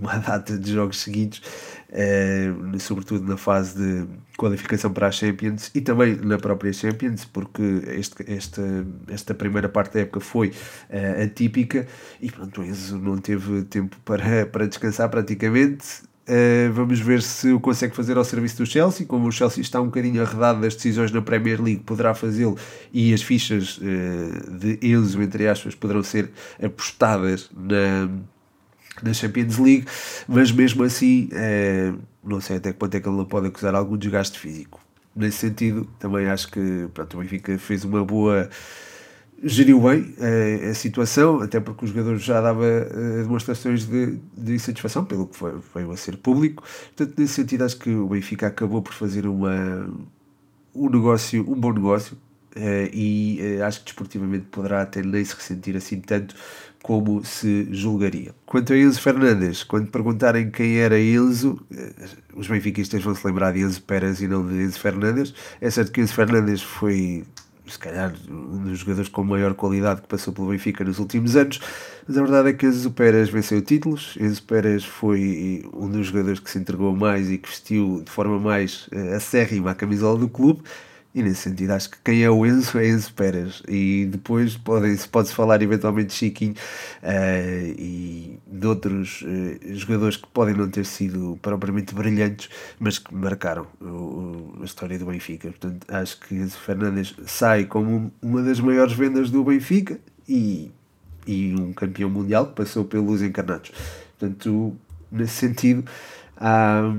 uma 0.00 0.16
data 0.18 0.58
de 0.58 0.72
jogos 0.72 1.00
seguidos, 1.00 1.42
uh, 1.90 2.80
sobretudo 2.80 3.28
na 3.28 3.36
fase 3.36 3.76
de 3.76 4.06
qualificação 4.36 4.92
para 4.92 5.08
a 5.08 5.12
Champions 5.12 5.70
e 5.74 5.80
também 5.80 6.16
na 6.16 6.38
própria 6.38 6.72
Champions, 6.72 7.24
porque 7.26 7.62
este, 7.88 8.24
esta, 8.32 8.62
esta 9.08 9.34
primeira 9.34 9.68
parte 9.68 9.94
da 9.94 10.00
época 10.00 10.20
foi 10.20 10.48
uh, 10.48 11.22
atípica 11.24 11.86
e 12.20 12.30
pronto, 12.30 12.62
o 12.62 12.64
Enzo 12.64 12.98
não 12.98 13.18
teve 13.18 13.62
tempo 13.64 13.96
para, 14.04 14.46
para 14.46 14.66
descansar 14.66 15.08
praticamente. 15.10 16.09
Uh, 16.30 16.72
vamos 16.72 17.00
ver 17.00 17.22
se 17.22 17.50
o 17.50 17.58
consegue 17.58 17.96
fazer 17.96 18.16
ao 18.16 18.22
serviço 18.22 18.58
do 18.58 18.64
Chelsea. 18.66 19.04
Como 19.04 19.26
o 19.26 19.32
Chelsea 19.32 19.60
está 19.60 19.80
um 19.80 19.86
bocadinho 19.86 20.22
arredado 20.22 20.60
das 20.60 20.76
decisões 20.76 21.10
na 21.10 21.20
Premier 21.20 21.60
League, 21.60 21.82
poderá 21.82 22.14
fazê-lo 22.14 22.56
e 22.92 23.12
as 23.12 23.20
fichas 23.20 23.78
uh, 23.78 24.58
de 24.58 24.78
Enzo, 24.80 25.20
entre 25.20 25.48
aspas, 25.48 25.74
poderão 25.74 26.04
ser 26.04 26.30
apostadas 26.62 27.50
na, 27.52 28.08
na 29.02 29.12
Champions 29.12 29.58
League. 29.58 29.86
Mas 30.28 30.52
mesmo 30.52 30.84
assim, 30.84 31.30
uh, 31.32 31.98
não 32.22 32.40
sei 32.40 32.58
até 32.58 32.72
que 32.72 32.78
ponto 32.78 32.94
é 32.94 33.00
que 33.00 33.08
ele 33.08 33.16
não 33.16 33.24
pode 33.24 33.48
acusar 33.48 33.74
algum 33.74 33.96
desgaste 33.96 34.38
físico. 34.38 34.80
Nesse 35.16 35.38
sentido, 35.38 35.84
também 35.98 36.28
acho 36.28 36.48
que 36.48 36.86
pronto, 36.94 37.16
o 37.16 37.20
Benfica 37.20 37.58
fez 37.58 37.84
uma 37.84 38.04
boa 38.04 38.48
geriu 39.42 39.80
bem 39.80 40.14
a, 40.18 40.70
a, 40.70 40.74
situação, 40.74 41.40
até 41.40 41.58
porque 41.60 41.84
o 41.84 41.88
jogador 41.88 42.16
já 42.18 42.40
dava 42.40 42.64
uh, 42.64 43.22
demonstrações 43.22 43.86
de, 43.86 44.18
de 44.36 44.54
insatisfação, 44.54 45.04
pelo 45.04 45.26
que 45.26 45.36
foi, 45.36 45.54
veio 45.74 45.90
a 45.90 45.96
ser 45.96 46.16
público. 46.16 46.62
Portanto, 46.94 47.18
nesse 47.18 47.34
sentido, 47.34 47.64
acho 47.64 47.78
que 47.78 47.90
o 47.90 48.08
Benfica 48.08 48.46
acabou 48.46 48.82
por 48.82 48.92
fazer 48.92 49.26
uma, 49.26 49.88
um 50.74 50.90
negócio, 50.90 51.42
um 51.50 51.58
bom 51.58 51.72
negócio, 51.72 52.16
uh, 52.56 52.90
e 52.92 53.40
uh, 53.58 53.64
acho 53.64 53.80
que 53.80 53.86
desportivamente 53.86 54.46
poderá 54.50 54.82
até 54.82 55.02
nem 55.02 55.24
se 55.24 55.34
ressentir 55.34 55.76
assim 55.76 56.00
tanto 56.00 56.34
como 56.82 57.24
se 57.24 57.68
julgaria. 57.72 58.34
Quanto 58.46 58.72
a 58.72 58.76
Enzo 58.76 59.00
Fernandes, 59.00 59.62
quando 59.62 59.90
perguntarem 59.90 60.50
quem 60.50 60.78
era 60.78 60.98
Enzo, 60.98 61.60
os 62.34 62.48
benfiquistas 62.48 63.02
vão 63.02 63.14
se 63.14 63.26
lembrar 63.26 63.52
de 63.52 63.60
Enzo 63.60 63.82
Pérez 63.82 64.22
e 64.22 64.26
não 64.26 64.46
de 64.46 64.54
Enzo 64.54 64.80
Fernandes. 64.80 65.34
É 65.60 65.68
certo 65.68 65.92
que 65.92 66.00
Enzo 66.00 66.14
Fernandes 66.14 66.62
foi 66.62 67.24
se 67.70 67.78
calhar 67.78 68.12
um 68.28 68.64
dos 68.64 68.78
jogadores 68.78 69.08
com 69.08 69.22
maior 69.22 69.54
qualidade 69.54 70.02
que 70.02 70.08
passou 70.08 70.32
pelo 70.32 70.48
Benfica 70.48 70.84
nos 70.84 70.98
últimos 70.98 71.36
anos, 71.36 71.60
mas 72.06 72.18
a 72.18 72.22
verdade 72.22 72.48
é 72.50 72.52
que 72.52 72.66
Enzo 72.66 72.90
Pérez 72.90 73.28
venceu 73.28 73.62
títulos, 73.62 74.16
Enzo 74.20 74.42
Pérez 74.42 74.84
foi 74.84 75.68
um 75.72 75.88
dos 75.88 76.06
jogadores 76.06 76.40
que 76.40 76.50
se 76.50 76.58
entregou 76.58 76.94
mais 76.94 77.30
e 77.30 77.38
que 77.38 77.48
vestiu 77.48 78.02
de 78.04 78.10
forma 78.10 78.38
mais 78.38 78.88
uh, 78.88 79.16
acérrima 79.16 79.70
a 79.70 79.74
camisola 79.74 80.18
do 80.18 80.28
clube, 80.28 80.62
e 81.12 81.22
nesse 81.22 81.42
sentido, 81.42 81.72
acho 81.72 81.90
que 81.90 81.98
quem 82.04 82.22
é 82.22 82.30
o 82.30 82.46
Enzo 82.46 82.78
é 82.78 82.88
Enzo 82.88 83.12
Pérez. 83.14 83.62
E 83.66 84.06
depois 84.06 84.56
pode-se 84.56 85.08
pode 85.08 85.30
falar 85.30 85.60
eventualmente 85.60 86.08
de 86.08 86.14
Chiquinho 86.14 86.54
uh, 87.02 87.74
e 87.76 88.38
de 88.46 88.66
outros 88.66 89.22
uh, 89.22 89.74
jogadores 89.74 90.16
que 90.16 90.28
podem 90.28 90.54
não 90.54 90.70
ter 90.70 90.86
sido 90.86 91.36
propriamente 91.42 91.94
brilhantes, 91.96 92.48
mas 92.78 92.98
que 93.00 93.12
marcaram 93.12 93.66
o, 93.80 94.58
a 94.60 94.64
história 94.64 94.96
do 95.00 95.06
Benfica. 95.06 95.48
Portanto, 95.48 95.84
acho 95.88 96.20
que 96.20 96.36
Enzo 96.36 96.58
Fernandes 96.58 97.14
sai 97.26 97.64
como 97.64 98.12
uma 98.22 98.42
das 98.42 98.60
maiores 98.60 98.92
vendas 98.92 99.30
do 99.32 99.42
Benfica 99.42 99.98
e, 100.28 100.70
e 101.26 101.56
um 101.56 101.72
campeão 101.72 102.08
mundial 102.08 102.46
que 102.46 102.54
passou 102.54 102.84
pelos 102.84 103.20
encarnados. 103.20 103.72
Portanto, 104.16 104.76
nesse 105.10 105.34
sentido, 105.34 105.84
há 106.36 106.94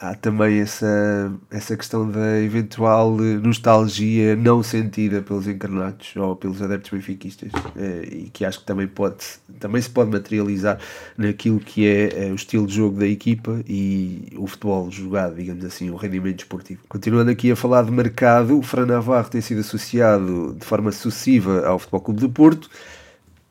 há 0.00 0.14
também 0.14 0.60
essa, 0.60 1.30
essa 1.50 1.76
questão 1.76 2.10
da 2.10 2.40
eventual 2.40 3.16
nostalgia 3.42 4.34
não 4.34 4.62
sentida 4.62 5.20
pelos 5.20 5.46
encarnados 5.46 6.16
ou 6.16 6.34
pelos 6.34 6.62
adeptos 6.62 6.90
benfiquistas 6.90 7.52
eh, 7.76 8.08
e 8.10 8.30
que 8.30 8.44
acho 8.44 8.60
que 8.60 8.64
também, 8.64 8.88
pode, 8.88 9.16
também 9.60 9.80
se 9.82 9.90
pode 9.90 10.10
materializar 10.10 10.78
naquilo 11.18 11.60
que 11.60 11.86
é 11.86 12.28
eh, 12.28 12.32
o 12.32 12.34
estilo 12.34 12.66
de 12.66 12.74
jogo 12.74 12.98
da 12.98 13.06
equipa 13.06 13.60
e 13.68 14.32
o 14.36 14.46
futebol 14.46 14.90
jogado, 14.90 15.36
digamos 15.36 15.64
assim, 15.66 15.90
o 15.90 15.96
rendimento 15.96 16.40
esportivo. 16.40 16.80
Continuando 16.88 17.30
aqui 17.30 17.50
a 17.50 17.56
falar 17.56 17.84
de 17.84 17.90
mercado, 17.90 18.58
o 18.58 18.62
Fran 18.62 18.86
Navarro 18.86 19.28
tem 19.28 19.42
sido 19.42 19.60
associado 19.60 20.56
de 20.58 20.64
forma 20.64 20.90
sucessiva 20.92 21.66
ao 21.66 21.78
Futebol 21.78 22.00
Clube 22.00 22.20
do 22.20 22.30
Porto. 22.30 22.70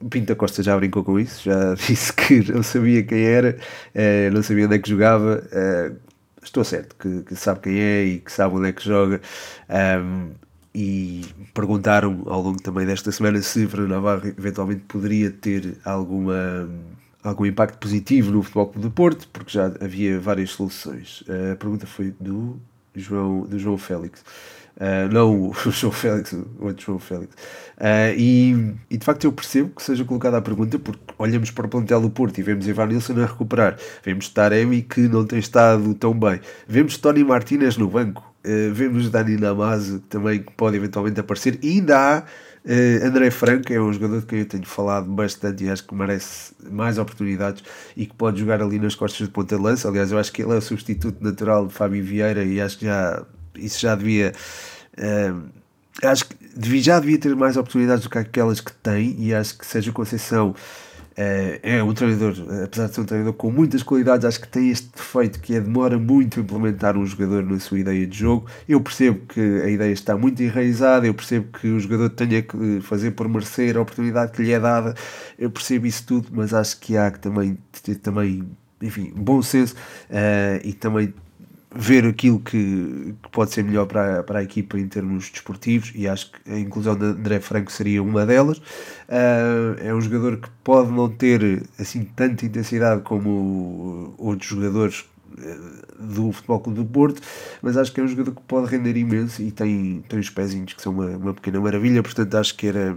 Pinta 0.10 0.34
Costa 0.34 0.64
já 0.64 0.76
brincou 0.78 1.04
com 1.04 1.20
isso, 1.20 1.44
já 1.44 1.76
disse 1.88 2.12
que 2.12 2.52
não 2.52 2.64
sabia 2.64 3.04
quem 3.04 3.24
era, 3.24 3.56
eh, 3.94 4.32
não 4.32 4.42
sabia 4.42 4.66
onde 4.66 4.76
é 4.76 4.80
que 4.80 4.90
jogava, 4.90 5.44
estou 6.44 6.64
certo 6.64 6.96
que, 6.96 7.24
que, 7.24 7.36
sabe 7.36 7.62
quem 7.62 7.80
é 7.80 8.04
e 8.04 8.20
que 8.20 8.32
sabe 8.32 8.56
onde 8.56 8.70
é 8.70 8.72
que 8.72 8.84
joga. 8.84 9.22
Um, 9.70 10.32
e 10.74 11.26
perguntaram 11.54 12.24
ao 12.28 12.42
longo 12.42 12.62
também 12.62 12.86
desta 12.86 13.12
semana 13.12 13.42
se 13.42 13.68
Fernando 13.68 13.90
Navarro 13.90 14.28
eventualmente 14.28 14.82
poderia 14.88 15.32
ter 15.32 15.78
alguma, 15.84 16.70
algum 17.24 17.46
impacto 17.46 17.80
positivo 17.80 18.32
no 18.32 18.44
Futebol 18.44 18.72
do 18.76 18.92
Porto, 18.92 19.28
porque 19.34 19.52
já 19.52 19.66
havia 19.82 20.20
várias 20.20 20.52
soluções. 20.52 21.24
A 21.52 21.56
pergunta 21.56 21.88
foi 21.88 22.14
do 22.20 22.60
João, 22.96 23.42
do 23.42 23.58
João 23.58 23.78
Félix. 23.78 24.24
Uh, 24.80 25.12
não 25.12 25.50
o 25.52 25.72
João 25.72 25.92
Félix, 25.92 26.32
o 26.32 26.48
outro 26.62 26.86
João 26.86 27.00
Félix. 27.00 27.34
Uh, 27.78 28.16
e, 28.16 28.76
e, 28.90 28.98
de 28.98 29.06
facto 29.06 29.26
eu 29.26 29.32
percebo 29.32 29.72
que 29.76 29.84
seja 29.84 30.06
colocada 30.06 30.38
a 30.38 30.42
pergunta, 30.42 30.80
porque 30.80 31.02
olhamos 31.18 31.52
para 31.52 31.66
o 31.66 31.70
plantel 31.70 32.00
do 32.00 32.10
Porto 32.10 32.38
e 32.38 32.44
vemos 32.44 32.66
Ivan 32.66 32.88
Nilsson 32.88 33.14
a 33.22 33.26
recuperar, 33.26 33.78
vemos 34.04 34.30
Taremi 34.30 34.82
que 34.82 35.02
não 35.02 35.26
tem 35.26 35.40
estado 35.40 35.94
tão 35.96 36.18
bem, 36.18 36.40
vemos 36.66 36.98
Tony 36.98 37.26
Martinez 37.26 37.76
no 37.76 37.90
banco, 37.90 38.22
uh, 38.46 38.74
vemos 38.74 39.10
Dani 39.10 39.36
Namazo 39.36 40.00
também 40.10 40.40
que 40.42 40.52
pode 40.54 40.78
eventualmente 40.78 41.20
aparecer, 41.20 41.60
e 41.62 41.72
ainda 41.72 41.98
há 41.98 42.24
Uh, 42.66 43.06
André 43.06 43.32
Franco 43.32 43.72
é 43.72 43.80
um 43.80 43.92
jogador 43.92 44.20
de 44.20 44.26
quem 44.26 44.40
eu 44.40 44.46
tenho 44.46 44.66
falado 44.66 45.10
bastante 45.10 45.64
e 45.64 45.70
acho 45.70 45.88
que 45.88 45.96
merece 45.96 46.54
mais 46.70 46.98
oportunidades 46.98 47.64
e 47.96 48.06
que 48.06 48.14
pode 48.14 48.42
jogar 48.42 48.62
ali 48.62 48.78
nas 48.78 48.96
costas 48.96 49.28
de 49.28 49.34
ponta 49.34 49.56
de 49.56 49.62
lança. 49.64 49.88
Aliás, 49.88 50.12
eu 50.12 50.20
acho 50.20 50.32
que 50.32 50.42
ele 50.42 50.52
é 50.52 50.58
o 50.58 50.62
substituto 50.62 51.24
natural 51.24 51.68
de 51.68 51.74
Fábio 51.74 52.04
Vieira 52.04 52.44
e 52.44 52.60
acho 52.60 52.78
que 52.78 52.86
já 52.86 53.26
isso 53.56 53.80
já 53.80 53.96
devia. 53.96 54.34
Uh, 54.98 55.50
acho 56.04 56.26
que 56.26 56.36
devia, 56.56 56.82
já 56.82 57.00
devia 57.00 57.18
ter 57.18 57.36
mais 57.36 57.58
oportunidades 57.58 58.04
do 58.04 58.10
que 58.10 58.18
aquelas 58.18 58.62
que 58.62 58.72
tem, 58.74 59.16
e 59.20 59.34
acho 59.34 59.58
que 59.58 59.66
Sérgio 59.66 59.94
Conceição 59.94 60.50
uh, 60.52 61.60
é 61.62 61.84
um 61.84 61.94
treinador, 61.94 62.34
apesar 62.64 62.88
de 62.88 62.96
ser 62.96 63.02
um 63.02 63.06
treinador 63.06 63.34
com 63.34 63.52
muitas 63.52 63.84
qualidades, 63.84 64.26
acho 64.26 64.40
que 64.40 64.48
tem 64.48 64.70
este 64.70 64.90
defeito 64.96 65.40
que 65.40 65.56
é 65.56 65.60
demora 65.60 65.98
muito 65.98 66.40
a 66.40 66.44
implementar 66.44 66.98
um 66.98 67.06
jogador 67.06 67.44
na 67.44 67.60
sua 67.60 67.80
ideia 67.80 68.06
de 68.08 68.18
jogo. 68.18 68.48
Eu 68.68 68.82
percebo 68.82 69.26
que 69.28 69.40
a 69.40 69.70
ideia 69.70 69.92
está 69.92 70.18
muito 70.18 70.42
enraizada, 70.42 71.06
eu 71.06 71.14
percebo 71.14 71.58
que 71.58 71.68
o 71.68 71.80
jogador 71.80 72.10
tenha 72.10 72.42
que 72.42 72.80
fazer 72.82 73.12
por 73.12 73.28
merecer 73.28 73.78
a 73.78 73.82
oportunidade 73.82 74.32
que 74.32 74.42
lhe 74.42 74.52
é 74.52 74.60
dada, 74.60 74.96
eu 75.38 75.52
percebo 75.52 75.86
isso 75.86 76.06
tudo, 76.06 76.30
mas 76.32 76.54
acho 76.54 76.80
que 76.80 76.96
há 76.96 77.12
que 77.12 77.20
também 77.20 77.58
ter 77.84 77.96
também, 77.96 78.48
enfim, 78.82 79.12
bom 79.16 79.42
senso 79.42 79.76
uh, 80.10 80.60
e 80.64 80.74
também 80.74 81.14
ver 81.72 82.06
aquilo 82.06 82.40
que, 82.40 83.16
que, 83.22 83.30
pode 83.32 83.52
ser 83.52 83.64
melhor 83.64 83.86
para, 83.86 84.24
para 84.24 84.40
a 84.40 84.44
equipa 84.44 84.80
em 84.80 84.88
termos 84.88 85.30
desportivos 85.30 85.92
e 85.94 86.08
acho 86.08 86.32
que 86.32 86.52
a 86.52 86.60
inclusão 86.60 86.96
de 86.96 87.06
André 87.06 87.40
Franco 87.40 87.72
seria 87.72 88.02
uma 88.02 88.26
delas. 88.26 88.58
Uh, 88.58 89.78
é 89.80 89.94
um 89.94 90.02
jogador 90.02 90.38
que 90.38 90.50
pode 90.64 90.92
não 90.92 91.08
ter 91.08 91.64
assim 91.78 92.04
tanta 92.04 92.46
intensidade 92.46 93.02
como 93.04 94.16
outros 94.18 94.50
jogadores 94.50 95.06
eh, 95.38 95.58
do 96.00 96.32
Futebol 96.32 96.60
Clube 96.60 96.80
do 96.80 96.86
Porto, 96.86 97.22
mas 97.62 97.78
acho 97.78 97.92
que 97.94 98.00
é 98.00 98.04
um 98.04 98.08
jogador 98.08 98.32
que 98.32 98.42
pode 98.42 98.68
render 98.68 98.98
imenso 98.98 99.42
e 99.42 99.52
tem, 99.52 100.04
tem 100.10 100.20
os 100.20 100.30
pezinhos 100.30 100.74
que 100.74 100.82
são 100.82 100.92
uma, 100.92 101.06
uma 101.06 101.34
pequena 101.34 101.60
maravilha, 101.60 102.02
portanto 102.02 102.36
acho 102.36 102.56
que 102.56 102.68
era 102.68 102.96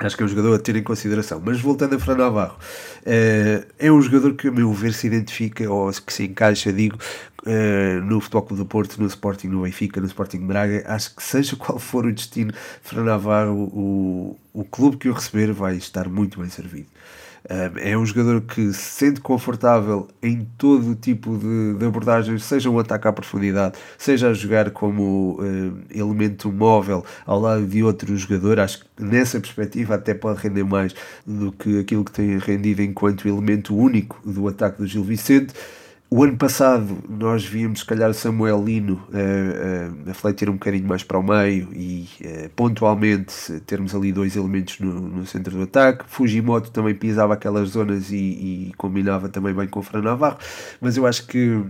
Acho 0.00 0.16
que 0.16 0.22
é 0.22 0.26
um 0.26 0.28
jogador 0.28 0.54
a 0.54 0.58
ter 0.60 0.76
em 0.76 0.82
consideração. 0.82 1.42
Mas 1.44 1.60
voltando 1.60 1.96
a 1.96 1.98
Fran 1.98 2.16
Navarro, 2.16 2.56
uh, 2.56 3.66
é 3.76 3.90
um 3.90 4.00
jogador 4.00 4.34
que, 4.34 4.46
a 4.46 4.50
meu 4.52 4.72
ver, 4.72 4.92
se 4.92 5.08
identifica 5.08 5.68
ou 5.68 5.90
que 5.90 6.12
se 6.12 6.24
encaixa, 6.24 6.72
digo, 6.72 6.96
uh, 7.46 8.04
no 8.04 8.20
Futebol 8.20 8.42
Clube 8.42 8.62
do 8.62 8.66
Porto, 8.66 9.00
no 9.00 9.06
Sporting, 9.06 9.48
no 9.48 9.62
Benfica, 9.62 10.00
no 10.00 10.06
Sporting 10.06 10.46
Braga. 10.46 10.84
Acho 10.86 11.14
que, 11.14 11.22
seja 11.22 11.54
qual 11.56 11.78
for 11.78 12.06
o 12.06 12.12
destino 12.12 12.52
de 12.52 12.58
Fran 12.82 13.04
Navarro, 13.04 13.70
o, 13.72 14.36
o 14.52 14.64
clube 14.64 14.96
que 14.96 15.08
o 15.08 15.12
receber 15.12 15.52
vai 15.52 15.76
estar 15.76 16.08
muito 16.08 16.40
bem 16.40 16.48
servido. 16.48 16.88
É 17.76 17.96
um 17.96 18.04
jogador 18.04 18.42
que 18.42 18.72
se 18.74 18.82
sente 18.82 19.20
confortável 19.22 20.06
em 20.22 20.46
todo 20.58 20.94
tipo 20.94 21.38
de, 21.38 21.78
de 21.78 21.86
abordagens, 21.86 22.44
seja 22.44 22.68
um 22.68 22.78
ataque 22.78 23.08
à 23.08 23.12
profundidade, 23.12 23.78
seja 23.96 24.28
a 24.28 24.34
jogar 24.34 24.70
como 24.70 25.38
uh, 25.40 25.78
elemento 25.90 26.52
móvel 26.52 27.02
ao 27.24 27.40
lado 27.40 27.64
de 27.64 27.82
outro 27.82 28.14
jogador. 28.16 28.60
Acho 28.60 28.80
que 28.80 29.02
nessa 29.02 29.40
perspectiva 29.40 29.94
até 29.94 30.12
pode 30.12 30.42
render 30.42 30.64
mais 30.64 30.94
do 31.24 31.50
que 31.50 31.78
aquilo 31.78 32.04
que 32.04 32.12
tem 32.12 32.36
rendido 32.38 32.82
enquanto 32.82 33.26
elemento 33.26 33.74
único 33.74 34.20
do 34.24 34.46
ataque 34.46 34.78
do 34.78 34.86
Gil 34.86 35.04
Vicente. 35.04 35.54
O 36.10 36.24
ano 36.24 36.38
passado 36.38 37.04
nós 37.06 37.44
víamos, 37.44 37.80
se 37.80 37.84
calhar, 37.84 38.14
Samuel 38.14 38.64
Lino 38.64 38.94
uh, 38.94 40.06
uh, 40.06 40.10
a 40.10 40.14
fletir 40.14 40.48
um 40.48 40.54
bocadinho 40.54 40.88
mais 40.88 41.02
para 41.02 41.18
o 41.18 41.22
meio 41.22 41.68
e 41.74 42.08
uh, 42.22 42.48
pontualmente 42.56 43.60
termos 43.66 43.94
ali 43.94 44.10
dois 44.10 44.34
elementos 44.34 44.78
no, 44.80 44.90
no, 44.90 45.26
centro 45.26 45.54
do 45.54 45.64
ataque. 45.64 46.04
Fujimoto 46.06 46.70
também 46.70 46.94
pisava 46.94 47.34
aquelas 47.34 47.70
zonas 47.70 48.10
e, 48.10 48.16
e 48.16 48.72
combinava 48.78 49.28
também 49.28 49.52
bem 49.52 49.68
com 49.68 49.80
o 49.80 49.82
Fran 49.82 50.00
Navarro, 50.00 50.38
mas 50.80 50.96
eu 50.96 51.06
acho 51.06 51.26
que 51.26 51.62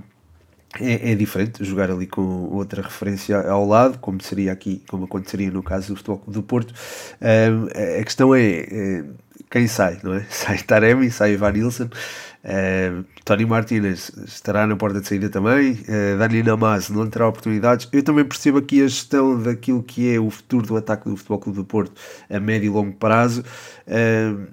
é, 0.79 1.11
é, 1.11 1.14
diferente 1.16 1.64
jogar 1.64 1.90
ali 1.90 2.07
com 2.07 2.22
outra 2.22 2.81
referência 2.81 3.40
ao 3.40 3.66
lado, 3.66 3.98
como 3.98 4.22
seria 4.22 4.53
aqui, 4.53 4.85
como 4.87 5.07
aconteceria 5.07 5.51
no 5.51 5.64
caso 5.64 5.88
do 5.88 5.96
Futebol 5.96 6.22
do 6.29 6.44
Porto. 6.44 6.72
a 7.20 8.05
questão 8.05 8.33
é 8.33 9.03
quem 9.51 9.66
sai, 9.66 9.98
não 10.03 10.14
é? 10.14 10.24
Sai 10.29 10.59
Taremi, 10.59 11.11
sai 11.11 11.33
Ivan 11.33 11.53
Nilsson, 11.53 11.88
uh, 12.44 13.05
Tony 13.24 13.46
Martinez 13.46 14.11
estará 14.27 14.66
na 14.66 14.77
porta 14.77 15.01
de 15.01 15.09
saída 15.09 15.29
também, 15.29 15.72
uh, 15.72 16.18
Dani 16.18 16.42
Namaz 16.42 16.88
não 16.88 17.09
terá 17.09 17.29
oportunidades. 17.29 17.88
Eu 17.92 18.03
também 18.03 18.24
percebo 18.24 18.59
aqui 18.59 18.83
a 18.83 18.88
gestão 18.88 19.40
daquilo 19.40 19.83
que 19.83 20.12
é 20.12 20.18
o 20.18 20.31
futuro 20.31 20.66
do 20.66 20.77
ataque 20.77 21.09
do 21.09 21.16
Futebol 21.16 21.38
Clube 21.38 21.59
do 21.59 21.64
Porto 21.64 21.92
a 22.29 22.40
médio 22.40 22.66
e 22.66 22.70
longo 22.70 22.92
prazo. 22.92 23.42
Uh, 23.87 24.46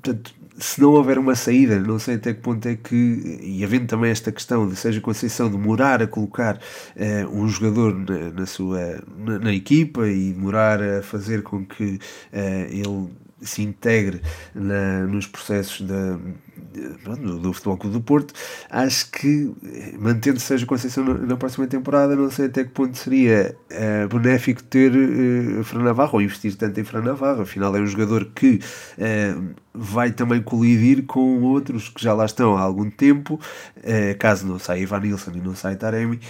portanto, 0.00 0.40
se 0.60 0.80
não 0.80 0.92
houver 0.92 1.18
uma 1.18 1.34
saída, 1.34 1.78
não 1.80 1.98
sei 1.98 2.16
até 2.16 2.34
que 2.34 2.40
ponto 2.40 2.66
é 2.68 2.76
que, 2.76 3.40
e 3.42 3.64
havendo 3.64 3.86
também 3.86 4.10
esta 4.10 4.30
questão 4.30 4.68
de 4.68 4.76
seja 4.76 5.00
Conceição 5.00 5.50
demorar 5.50 6.02
a 6.02 6.06
colocar 6.06 6.56
uh, 6.56 7.34
um 7.34 7.48
jogador 7.48 7.94
na, 7.94 8.30
na 8.30 8.46
sua 8.46 9.02
na, 9.16 9.38
na, 9.38 9.52
equipa 9.52 10.06
e 10.06 10.32
demorar 10.32 10.82
a 10.82 11.02
fazer 11.02 11.42
com 11.42 11.64
que 11.64 11.94
uh, 11.94 11.98
ele 12.68 13.08
se 13.40 13.62
integre 13.62 14.20
na, 14.54 15.06
nos 15.06 15.26
processos 15.26 15.80
da, 15.80 16.18
do, 16.72 17.38
do 17.38 17.52
Futebol 17.52 17.76
Clube 17.76 17.96
do 17.96 18.02
Porto, 18.02 18.34
acho 18.68 19.10
que 19.10 19.52
mantendo 19.98 20.38
seja 20.38 20.64
Conceição 20.66 21.04
na, 21.04 21.14
na, 21.14 21.36
próxima 21.36 21.66
temporada, 21.66 22.14
não 22.14 22.30
sei 22.30 22.46
até 22.46 22.64
que 22.64 22.70
ponto 22.70 22.96
seria 22.96 23.56
uh, 23.70 24.08
benéfico 24.08 24.62
ter 24.62 24.92
uh, 24.92 25.64
Fran 25.64 25.82
Navarro 25.82 26.14
ou 26.14 26.22
investir 26.22 26.54
tanto 26.56 26.78
em 26.78 26.84
Fran 26.84 27.02
Navarro, 27.02 27.42
afinal 27.42 27.74
é 27.76 27.80
um 27.80 27.86
jogador 27.86 28.26
que 28.34 28.60
uh, 28.98 29.54
vai 29.74 30.12
também 30.12 30.42
colidir 30.42 31.04
com 31.06 31.42
outros 31.42 31.88
que 31.88 32.02
já 32.02 32.12
lá 32.12 32.24
estão 32.24 32.56
há 32.56 32.60
algum 32.60 32.88
tempo, 32.88 33.34
uh, 33.78 34.18
caso 34.18 34.46
não 34.46 34.58
saia 34.58 34.82
Ivan 34.82 35.00
Nilsson 35.00 35.32
e 35.34 35.40
não 35.40 35.54
saia 35.54 35.76
Taremi, 35.76 36.20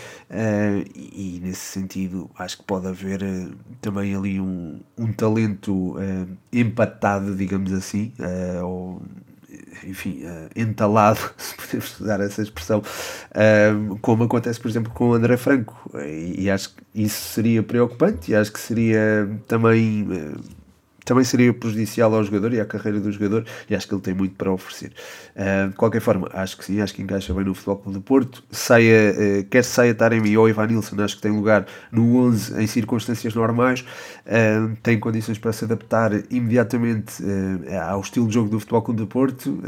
e, 0.95 1.37
e, 1.37 1.41
nesse 1.41 1.61
sentido 1.61 2.31
acho 2.39 2.59
que 2.59 2.65
pode 2.65 2.87
haver 2.87 3.21
também 3.81 4.15
ali 4.15 4.41
um, 4.41 4.81
um 4.97 5.13
talento 5.13 5.97
empatado, 6.53 7.35
digamos 7.35 7.73
assim, 7.73 8.13
ou 8.63 9.03
enfim, 9.85 10.23
entalado, 10.55 11.21
se 11.37 11.55
podemos 11.57 12.01
usar 12.01 12.21
essa 12.21 12.43
expressão, 12.43 12.83
como 14.01 14.25
acontece, 14.25 14.61
por 14.61 14.69
exemplo, 14.69 14.93
com 14.93 15.11
o 15.11 15.15
André 15.15 15.37
Franco, 15.37 15.91
e, 16.07 16.45
e 16.45 16.51
acho 16.51 16.71
que 16.71 16.83
isso 16.95 17.33
seria 17.33 17.63
preocupante, 17.63 18.33
e 18.33 18.35
acho 18.35 18.53
que 18.53 18.61
seria 18.61 19.29
também 19.47 20.07
também 21.11 21.25
seria 21.25 21.53
prejudicial 21.53 22.15
ao 22.15 22.23
jogador 22.23 22.53
e 22.53 22.61
à 22.61 22.65
carreira 22.65 23.01
do 23.01 23.11
jogador 23.11 23.45
e 23.69 23.75
acho 23.75 23.89
que 23.89 23.93
ele 23.93 24.01
tem 24.01 24.15
muito 24.15 24.37
para 24.37 24.53
oferecer. 24.53 24.93
Uh, 25.35 25.71
de 25.71 25.75
qualquer 25.75 26.01
forma, 26.01 26.31
acho 26.33 26.57
que 26.57 26.65
sim, 26.65 26.81
acho 26.81 26.95
que 26.95 27.03
encaixa 27.03 27.35
bem 27.35 27.43
no 27.43 27.53
Futebol 27.53 27.79
Clube 27.79 27.99
do 27.99 28.01
Porto. 28.01 28.45
Saia, 28.49 29.13
uh, 29.13 29.45
quer 29.51 29.65
saia 29.65 29.93
Taremi 29.93 30.39
ou 30.39 30.49
Ivanilson, 30.49 31.03
acho 31.03 31.17
que 31.17 31.23
tem 31.23 31.33
lugar 31.33 31.67
no 31.91 32.17
11 32.17 32.63
em 32.63 32.67
circunstâncias 32.69 33.35
normais, 33.35 33.81
uh, 33.81 34.77
tem 34.85 35.01
condições 35.01 35.37
para 35.37 35.53
se 35.53 35.65
adaptar 35.65 36.13
imediatamente 36.31 37.15
ao 37.89 38.01
estilo 38.01 38.29
de 38.29 38.35
jogo 38.35 38.49
do 38.49 38.61
Futebol 38.61 38.83
Clube 38.83 39.01
do 39.01 39.07
Porto. 39.09 39.61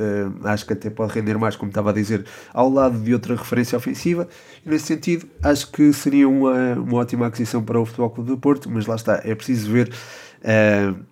acho 0.44 0.64
que 0.64 0.74
até 0.74 0.90
pode 0.90 1.12
render 1.12 1.36
mais, 1.36 1.56
como 1.56 1.70
estava 1.70 1.90
a 1.90 1.92
dizer, 1.92 2.24
ao 2.54 2.70
lado 2.70 3.00
de 3.00 3.12
outra 3.12 3.34
referência 3.34 3.76
ofensiva. 3.76 4.28
E 4.64 4.70
nesse 4.70 4.86
sentido, 4.86 5.26
acho 5.42 5.72
que 5.72 5.92
seria 5.92 6.28
uma, 6.28 6.74
uma 6.74 6.98
ótima 6.98 7.26
aquisição 7.26 7.64
para 7.64 7.80
o 7.80 7.84
Futebol 7.84 8.10
Clube 8.10 8.30
do 8.30 8.38
Porto, 8.38 8.70
mas 8.70 8.86
lá 8.86 8.94
está, 8.94 9.20
é 9.24 9.34
preciso 9.34 9.72
ver. 9.72 9.92
Uh, 10.40 11.11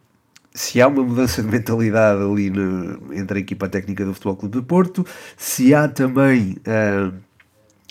se 0.52 0.80
há 0.80 0.88
uma 0.88 1.02
mudança 1.02 1.42
de 1.42 1.48
mentalidade 1.48 2.22
ali 2.22 2.50
no, 2.50 3.14
entre 3.14 3.38
a 3.38 3.40
equipa 3.40 3.68
técnica 3.68 4.04
do 4.04 4.14
Futebol 4.14 4.36
Clube 4.36 4.58
de 4.58 4.64
Porto, 4.64 5.06
se 5.36 5.74
há 5.74 5.88
também 5.88 6.56
uh, 6.66 7.12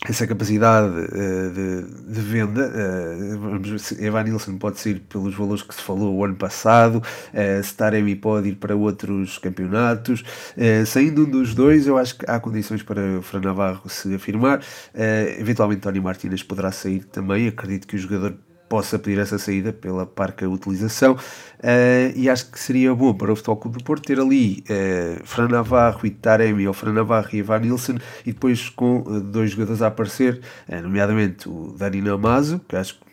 essa 0.08 0.26
capacidade 0.26 0.88
uh, 0.88 1.50
de, 1.54 2.14
de, 2.14 2.22
venda, 2.22 2.72
uh, 2.72 3.80
se 3.80 4.02
Evan 4.04 4.24
Nilsson 4.24 4.58
pode 4.58 4.80
sair 4.80 5.00
pelos 5.02 5.36
valores 5.36 5.62
que 5.62 5.76
se 5.76 5.82
falou 5.82 6.16
o 6.16 6.24
ano 6.24 6.36
passado, 6.36 6.98
uh, 6.98 7.60
Staremi 7.62 8.16
pode 8.16 8.50
ir 8.50 8.56
para 8.56 8.76
outros 8.76 9.38
campeonatos, 9.38 10.22
uh, 10.22 10.86
saindo 10.86 11.24
um 11.24 11.30
dos 11.30 11.54
dois, 11.54 11.86
eu 11.86 11.98
acho 11.98 12.18
que 12.18 12.26
há 12.30 12.40
condições 12.40 12.82
para 12.82 13.20
o 13.20 13.22
Fran 13.22 13.42
Navarro 13.42 13.90
se 13.90 14.14
afirmar, 14.16 14.62
eventualmente 15.38 15.82
Tony 15.82 16.00
Martínez 16.00 16.44
poderá 16.44 16.72
sair 16.72 17.04
também, 17.06 17.48
acredito 17.48 17.88
que 17.88 17.96
o 17.96 18.00
jogador 18.00 18.38
possa 18.70 19.00
pedir 19.00 19.20
essa 19.20 19.38
saída 19.38 19.74
pela 19.74 20.06
parca 20.06 20.48
utilização. 20.48 21.14
Uh, 21.14 22.16
e 22.16 22.30
acho 22.30 22.50
que 22.52 22.60
seria 22.60 22.94
bom 22.94 23.14
para 23.14 23.34
o 23.34 23.36
Futebol 23.36 23.58
Clube 23.58 23.78
do 23.80 23.84
Porto 23.84 24.06
ter 24.06 24.20
ali 24.20 24.64
uh, 24.70 25.26
Fran 25.26 25.50
Navarro 25.50 26.06
e 26.06 26.12
Taremi 26.12 26.68
ou 26.68 26.74
Fran 26.74 26.94
Navarro 26.94 27.28
e 27.34 27.38
Ivan 27.38 27.60
Nilsson 27.60 27.98
e 28.26 28.32
depois 28.32 28.70
com 28.70 29.00
uh, 29.02 29.20
dois 29.20 29.52
jogadores 29.52 29.82
a 29.82 29.88
aparecer, 29.88 30.40
nomeadamente 30.84 31.50
o 31.50 31.76
Dani 31.78 32.02
Namazo, 32.02 32.62
que 32.68 32.76
acho 32.76 32.94
que 32.94 33.10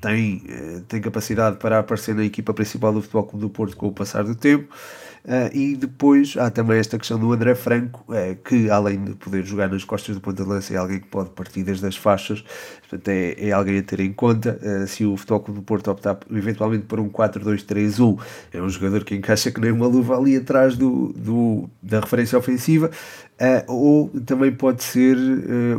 tem, 0.00 0.42
tem 0.88 1.00
capacidade 1.00 1.56
para 1.58 1.78
aparecer 1.78 2.14
na 2.14 2.24
equipa 2.24 2.54
principal 2.54 2.92
do 2.92 3.02
Futebol 3.02 3.24
Clube 3.24 3.44
do 3.44 3.50
Porto 3.50 3.76
com 3.76 3.88
o 3.88 3.92
passar 3.92 4.24
do 4.24 4.34
tempo 4.34 4.72
Uh, 5.24 5.54
e 5.54 5.76
depois 5.76 6.34
há 6.38 6.50
também 6.50 6.78
esta 6.78 6.98
questão 6.98 7.18
do 7.18 7.32
André 7.32 7.54
Franco, 7.54 8.04
uh, 8.08 8.34
que 8.42 8.70
além 8.70 9.04
de 9.04 9.14
poder 9.14 9.44
jogar 9.44 9.68
nas 9.68 9.84
costas 9.84 10.14
do 10.14 10.20
ponta 10.20 10.42
de 10.42 10.48
lança, 10.48 10.72
é 10.72 10.76
alguém 10.76 10.98
que 10.98 11.08
pode 11.08 11.30
partir 11.30 11.62
desde 11.62 11.86
as 11.86 11.94
faixas, 11.94 12.42
portanto 12.80 13.08
é, 13.08 13.48
é 13.48 13.52
alguém 13.52 13.78
a 13.78 13.82
ter 13.82 14.00
em 14.00 14.12
conta. 14.12 14.58
Uh, 14.62 14.86
se 14.86 15.04
o 15.04 15.16
Futebol 15.16 15.54
do 15.54 15.62
Porto 15.62 15.90
optar 15.90 16.18
eventualmente 16.30 16.84
por 16.86 16.98
um 16.98 17.10
4-2-3-1, 17.10 18.18
é 18.52 18.62
um 18.62 18.68
jogador 18.68 19.04
que 19.04 19.14
encaixa 19.14 19.50
que 19.50 19.60
nem 19.60 19.70
uma 19.70 19.86
luva 19.86 20.16
ali 20.16 20.36
atrás 20.36 20.76
do, 20.76 21.12
do 21.14 21.68
da 21.82 22.00
referência 22.00 22.38
ofensiva, 22.38 22.90
eh, 23.38 23.64
ou 23.66 24.08
também 24.24 24.52
pode 24.52 24.82
ser 24.82 25.16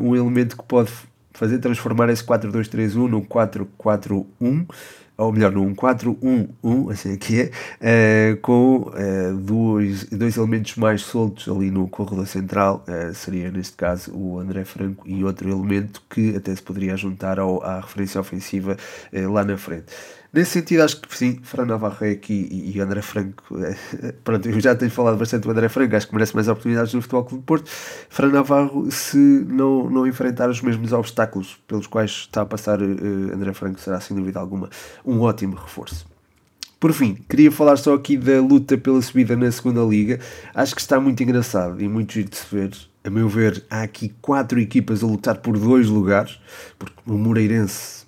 um 0.02 0.16
elemento 0.16 0.58
que 0.58 0.64
pode 0.64 0.92
fazer 1.34 1.60
transformar 1.60 2.10
esse 2.10 2.24
4-2-3-1 2.24 3.08
num 3.08 3.22
4-4-1 3.22 4.66
ou 5.22 5.32
melhor, 5.32 5.52
num 5.52 5.74
4-1-1, 5.76 6.92
assim 6.92 7.14
aqui 7.14 7.52
é, 7.80 8.34
uh, 8.34 8.42
com 8.42 8.78
uh, 8.78 9.38
dois, 9.38 10.06
dois 10.06 10.36
elementos 10.36 10.76
mais 10.76 11.02
soltos 11.02 11.48
ali 11.48 11.70
no 11.70 11.88
corredor 11.88 12.26
central, 12.26 12.84
uh, 12.88 13.14
seria 13.14 13.52
neste 13.52 13.78
caso 13.78 14.12
o 14.16 14.40
André 14.40 14.66
Franco 14.66 15.08
e 15.08 15.24
outro 15.24 15.50
elemento 15.50 16.02
que 16.10 16.36
até 16.36 16.56
se 16.56 16.62
poderia 16.62 16.98
juntar 16.98 17.40
ao, 17.40 17.64
à 17.64 17.80
referência 17.80 18.20
ofensiva 18.20 18.76
lá 19.12 19.44
na 19.44 19.58
frente. 19.58 19.86
Nesse 20.34 20.52
sentido, 20.52 20.84
acho 20.84 21.02
que 21.02 21.18
sim, 21.18 21.40
Fran 21.44 21.66
Navarro 21.66 22.06
é 22.06 22.12
aqui 22.12 22.48
e, 22.50 22.78
e 22.78 22.80
André 22.80 23.02
Franco. 23.02 23.44
É, 23.60 24.14
pronto, 24.24 24.48
eu 24.48 24.62
já 24.62 24.74
tenho 24.74 24.90
falado 24.90 25.18
bastante 25.18 25.44
do 25.44 25.52
André 25.52 25.68
Franco, 25.68 25.94
acho 25.94 26.08
que 26.08 26.14
merece 26.14 26.34
mais 26.34 26.48
oportunidades 26.48 26.94
no 26.94 27.02
Futebol 27.02 27.26
Clube 27.26 27.42
de 27.42 27.46
Porto. 27.46 27.70
Fran 28.10 28.30
Navarro, 28.30 28.90
se 28.90 29.18
não, 29.18 29.90
não 29.90 30.08
enfrentar 30.08 30.50
os 30.50 30.62
mesmos 30.62 30.94
obstáculos 30.94 31.60
pelos 31.68 31.86
quais 31.86 32.12
está 32.12 32.44
a 32.44 32.46
passar 32.46 32.82
uh, 32.82 33.34
André 33.34 33.54
Franco, 33.54 33.80
será 33.80 34.00
sem 34.00 34.16
dúvida 34.16 34.40
alguma 34.40 34.70
um 35.06 35.20
ótimo 35.20 35.56
reforço. 35.56 36.10
Por 36.80 36.94
fim, 36.94 37.16
queria 37.30 37.52
falar 37.52 37.76
só 37.76 37.94
aqui 37.94 38.16
da 38.16 38.40
luta 38.42 38.78
pela 38.78 39.02
subida 39.02 39.36
na 39.36 39.52
segunda 39.52 39.82
Liga. 39.84 40.20
Acho 40.56 40.74
que 40.74 40.82
está 40.82 41.00
muito 41.00 41.22
engraçado 41.22 41.80
e 41.82 41.88
muito 41.88 42.14
giro 42.14 42.30
de 42.30 42.38
se 42.38 42.56
ver. 42.56 42.72
A 43.04 43.10
meu 43.10 43.28
ver, 43.28 43.64
há 43.70 43.84
aqui 43.84 44.14
quatro 44.22 44.60
equipas 44.60 45.04
a 45.04 45.08
lutar 45.08 45.38
por 45.40 45.58
dois 45.60 45.88
lugares, 45.88 46.40
porque 46.80 46.96
o 47.06 47.18
Moreirense 47.18 48.06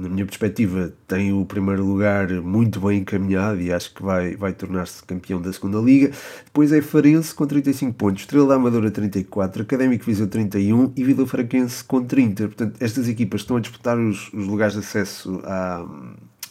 na 0.00 0.08
minha 0.08 0.24
perspectiva, 0.24 0.92
tem 1.06 1.32
o 1.32 1.44
primeiro 1.44 1.84
lugar 1.84 2.30
muito 2.40 2.80
bem 2.80 3.00
encaminhado 3.00 3.60
e 3.60 3.72
acho 3.72 3.94
que 3.94 4.02
vai, 4.02 4.34
vai 4.34 4.52
tornar-se 4.52 5.02
campeão 5.04 5.40
da 5.40 5.52
segunda 5.52 5.78
Liga. 5.78 6.10
Depois 6.44 6.72
é 6.72 6.80
Farense 6.80 7.34
com 7.34 7.46
35 7.46 7.92
pontos, 7.92 8.22
Estrela 8.22 8.48
da 8.48 8.54
Amadora 8.54 8.90
34, 8.90 9.62
Académico 9.62 10.04
Viseu 10.04 10.26
31 10.26 10.92
e 10.96 11.04
Vila 11.04 11.26
Fraquense 11.26 11.84
com 11.84 12.02
30. 12.02 12.46
Portanto, 12.48 12.76
estas 12.80 13.08
equipas 13.08 13.42
estão 13.42 13.56
a 13.56 13.60
disputar 13.60 13.98
os, 13.98 14.32
os 14.32 14.46
lugares 14.46 14.72
de 14.72 14.80
acesso 14.80 15.40
à, 15.44 15.86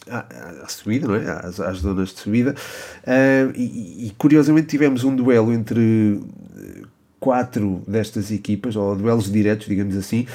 à, 0.08 0.62
à 0.62 0.68
subida, 0.68 1.08
não 1.08 1.16
é? 1.16 1.28
às, 1.28 1.58
às 1.58 1.78
zonas 1.78 2.10
de 2.10 2.20
subida. 2.20 2.54
Uh, 3.02 3.52
e, 3.56 4.06
e, 4.06 4.10
curiosamente 4.16 4.68
tivemos 4.68 5.02
um 5.02 5.14
duelo 5.14 5.52
entre 5.52 6.20
quatro 7.20 7.82
destas 7.86 8.32
equipas, 8.32 8.74
ou 8.74 8.96
duelos 8.96 9.30
diretos, 9.30 9.68
digamos 9.68 9.94
assim, 9.94 10.26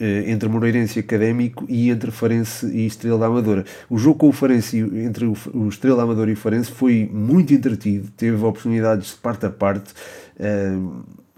eh, 0.00 0.24
entre 0.26 0.48
Moreirense 0.48 0.98
Académico 0.98 1.66
e 1.68 1.90
entre 1.90 2.10
Farense 2.10 2.66
e 2.66 2.86
Estrela 2.86 3.26
Amadora. 3.26 3.64
O 3.90 3.98
jogo 3.98 4.18
com 4.18 4.28
o 4.30 4.32
Farense, 4.32 4.78
entre 4.78 5.26
o 5.26 5.68
Estrela 5.68 6.02
Amadora 6.02 6.30
e 6.30 6.32
o 6.32 6.36
Farense, 6.36 6.72
foi 6.72 7.08
muito 7.12 7.52
entretido, 7.52 8.08
teve 8.16 8.42
oportunidades 8.42 9.10
de 9.10 9.16
parte 9.16 9.44
a 9.44 9.50
parte. 9.50 9.92
Eh, 10.38 10.78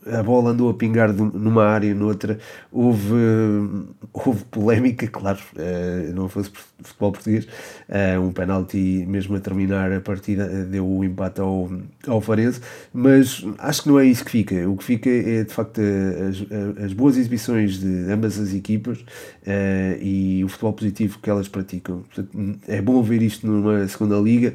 a 0.07 0.23
bola 0.23 0.51
andou 0.51 0.71
a 0.71 0.75
pingar 0.75 1.13
numa 1.13 1.65
área, 1.65 1.95
noutra. 1.95 2.39
Houve, 2.71 3.15
houve 4.13 4.45
polémica, 4.45 5.07
claro, 5.09 5.39
uh, 5.55 6.13
não 6.13 6.29
fosse 6.29 6.51
futebol 6.81 7.13
português. 7.13 7.47
Uh, 7.89 8.21
um 8.21 8.33
penalti, 8.33 9.05
mesmo 9.07 9.37
a 9.37 9.41
terminar 9.41 9.93
a 9.93 10.01
partida, 10.01 10.45
eh, 10.45 10.65
deu 10.65 10.89
o 10.89 11.05
empate 11.05 11.41
ao, 11.41 11.71
ao 12.07 12.21
Farense. 12.21 12.61
Mas 12.93 13.45
acho 13.59 13.83
que 13.83 13.89
não 13.89 13.99
é 13.99 14.07
isso 14.07 14.25
que 14.25 14.31
fica. 14.31 14.69
O 14.69 14.77
que 14.77 14.85
fica 14.85 15.09
é, 15.11 15.45
de 15.45 15.53
facto, 15.53 15.81
as, 15.81 16.85
as 16.85 16.93
boas 16.93 17.17
exibições 17.17 17.79
de 17.79 18.11
ambas 18.11 18.39
as 18.39 18.55
equipas 18.55 19.05
e 20.01 20.43
o 20.45 20.49
futebol 20.49 20.73
positivo 20.73 21.19
que 21.21 21.31
elas 21.31 21.49
praticam. 21.49 22.03
Portanto, 22.03 22.59
é 22.67 22.81
bom 22.81 23.03
ver 23.03 23.23
isto 23.23 23.47
numa 23.47 23.87
segunda 23.89 24.17
liga 24.17 24.55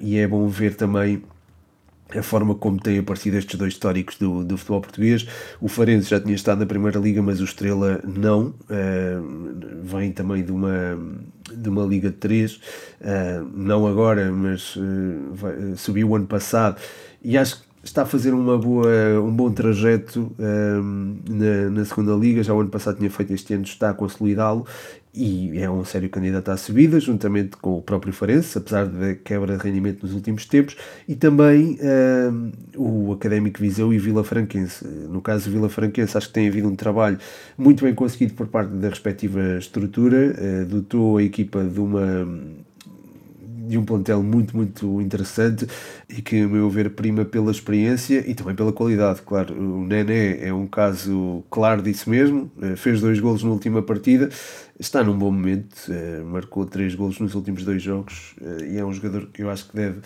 e 0.00 0.18
é 0.18 0.26
bom 0.26 0.46
ver 0.48 0.74
também 0.74 1.22
a 2.14 2.22
forma 2.22 2.54
como 2.54 2.80
têm 2.80 2.98
aparecido 2.98 3.36
estes 3.36 3.58
dois 3.58 3.72
históricos 3.72 4.16
do, 4.16 4.44
do 4.44 4.56
futebol 4.56 4.80
português. 4.80 5.26
O 5.60 5.68
Farense 5.68 6.10
já 6.10 6.20
tinha 6.20 6.34
estado 6.34 6.58
na 6.58 6.66
Primeira 6.66 6.98
Liga, 6.98 7.20
mas 7.22 7.40
o 7.40 7.44
Estrela 7.44 8.00
não. 8.04 8.54
Uh, 8.70 9.82
vem 9.82 10.12
também 10.12 10.44
de 10.44 10.52
uma, 10.52 10.98
de 11.52 11.68
uma 11.68 11.84
Liga 11.84 12.10
de 12.10 12.16
3, 12.16 12.54
uh, 12.54 12.60
não 13.54 13.86
agora, 13.86 14.30
mas 14.30 14.76
uh, 14.76 14.82
vai, 15.32 15.54
subiu 15.76 16.10
o 16.10 16.16
ano 16.16 16.26
passado. 16.26 16.80
E 17.22 17.36
acho 17.36 17.60
que 17.60 17.66
está 17.82 18.02
a 18.02 18.06
fazer 18.06 18.34
uma 18.34 18.58
boa, 18.58 18.88
um 19.20 19.30
bom 19.30 19.50
trajeto 19.50 20.32
um, 20.38 21.18
na, 21.28 21.70
na 21.70 21.84
segunda 21.84 22.14
liga, 22.14 22.42
já 22.42 22.52
o 22.52 22.60
ano 22.60 22.70
passado 22.70 22.98
tinha 22.98 23.10
feito 23.10 23.32
este 23.32 23.54
ano, 23.54 23.64
está 23.64 23.90
a 23.90 23.94
consolidá-lo 23.94 24.66
e 25.16 25.58
é 25.58 25.70
um 25.70 25.82
sério 25.84 26.10
candidato 26.10 26.50
à 26.50 26.56
subida, 26.56 27.00
juntamente 27.00 27.56
com 27.56 27.78
o 27.78 27.82
próprio 27.82 28.12
Farense, 28.12 28.58
apesar 28.58 28.86
da 28.86 29.14
quebra 29.14 29.56
de 29.56 29.64
rendimento 29.64 30.02
nos 30.02 30.14
últimos 30.14 30.44
tempos, 30.44 30.76
e 31.08 31.14
também 31.14 31.78
um, 32.30 32.52
o 32.76 33.12
Académico 33.12 33.58
Viseu 33.58 33.92
e 33.94 33.98
Vila 33.98 34.22
Franquense. 34.22 34.86
No 34.86 35.22
caso 35.22 35.50
Vila 35.50 35.70
Franquense, 35.70 36.16
acho 36.16 36.28
que 36.28 36.34
tem 36.34 36.48
havido 36.48 36.68
um 36.68 36.76
trabalho 36.76 37.18
muito 37.56 37.84
bem 37.84 37.94
conseguido 37.94 38.34
por 38.34 38.46
parte 38.48 38.70
da 38.74 38.90
respectiva 38.90 39.56
estrutura, 39.58 40.34
uh, 40.38 40.66
dotou 40.66 41.16
a 41.16 41.22
equipa 41.22 41.64
de 41.64 41.80
uma 41.80 42.28
de 43.66 43.78
um 43.78 43.84
plantel 43.84 44.22
muito, 44.22 44.56
muito 44.56 45.00
interessante 45.00 45.66
e 46.08 46.22
que, 46.22 46.42
a 46.42 46.48
meu 46.48 46.68
ver, 46.70 46.90
prima 46.90 47.24
pela 47.24 47.50
experiência 47.50 48.24
e 48.28 48.34
também 48.34 48.54
pela 48.54 48.72
qualidade. 48.72 49.22
Claro, 49.22 49.54
o 49.54 49.86
Nené 49.86 50.46
é 50.46 50.52
um 50.52 50.66
caso 50.66 51.44
claro 51.50 51.82
disso 51.82 52.08
mesmo, 52.08 52.50
eh, 52.62 52.76
fez 52.76 53.00
dois 53.00 53.18
golos 53.20 53.42
na 53.42 53.50
última 53.50 53.82
partida, 53.82 54.28
está 54.78 55.02
num 55.02 55.18
bom 55.18 55.30
momento, 55.30 55.74
eh, 55.90 56.22
marcou 56.24 56.64
três 56.64 56.94
golos 56.94 57.18
nos 57.18 57.34
últimos 57.34 57.64
dois 57.64 57.82
jogos. 57.82 58.34
Eh, 58.40 58.74
e 58.74 58.78
é 58.78 58.84
um 58.84 58.92
jogador 58.92 59.26
que 59.32 59.42
eu 59.42 59.50
acho 59.50 59.68
que 59.68 59.76
deve 59.76 60.00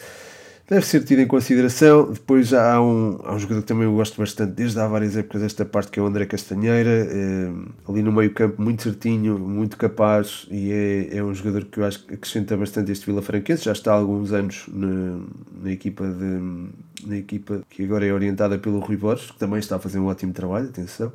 deve 0.71 0.87
ser 0.87 1.03
tido 1.03 1.21
em 1.21 1.27
consideração. 1.27 2.13
Depois 2.13 2.55
há 2.55 2.81
um, 2.81 3.19
há 3.25 3.35
um 3.35 3.39
jogador 3.39 3.63
que 3.63 3.67
também 3.67 3.85
eu 3.85 3.93
gosto 3.93 4.17
bastante, 4.17 4.53
desde 4.53 4.79
há 4.79 4.87
várias 4.87 5.17
épocas, 5.17 5.43
desta 5.43 5.65
parte, 5.65 5.91
que 5.91 5.99
é 5.99 6.03
o 6.03 6.07
André 6.07 6.25
Castanheira, 6.27 7.09
é, 7.11 7.51
ali 7.89 8.03
no 8.03 8.13
meio 8.13 8.33
campo, 8.33 8.63
muito 8.63 8.85
certinho, 8.85 9.37
muito 9.37 9.77
capaz, 9.77 10.47
e 10.49 10.71
é, 10.71 11.17
é 11.17 11.25
um 11.25 11.35
jogador 11.35 11.65
que 11.65 11.81
eu 11.81 11.85
acho 11.85 12.07
que 12.07 12.15
acrescenta 12.15 12.57
bastante 12.57 12.93
este 12.93 13.05
Vila 13.05 13.21
Franquense, 13.21 13.65
já 13.65 13.73
está 13.73 13.91
há 13.93 13.97
alguns 13.97 14.33
anos 14.33 14.67
na, 14.73 15.19
na 15.61 15.73
equipa 15.73 16.07
de 16.07 16.71
na 17.07 17.17
equipa 17.17 17.63
que 17.71 17.83
agora 17.85 18.05
é 18.05 18.13
orientada 18.13 18.59
pelo 18.59 18.79
Rui 18.79 18.97
Borges, 18.97 19.31
que 19.31 19.39
também 19.39 19.59
está 19.59 19.77
a 19.77 19.79
fazer 19.79 19.99
um 19.99 20.07
ótimo 20.07 20.35
trabalho, 20.35 20.69
atenção. 20.69 21.11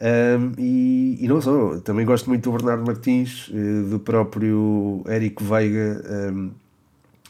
Um, 0.00 0.52
e, 0.56 1.18
e, 1.20 1.28
não 1.28 1.40
só, 1.40 1.78
também 1.80 2.06
gosto 2.06 2.28
muito 2.30 2.44
do 2.44 2.56
Bernardo 2.56 2.86
Martins, 2.86 3.50
eh, 3.52 3.90
do 3.90 3.98
próprio 3.98 5.02
Érico 5.06 5.44
Veiga, 5.44 6.02
um, 6.32 6.50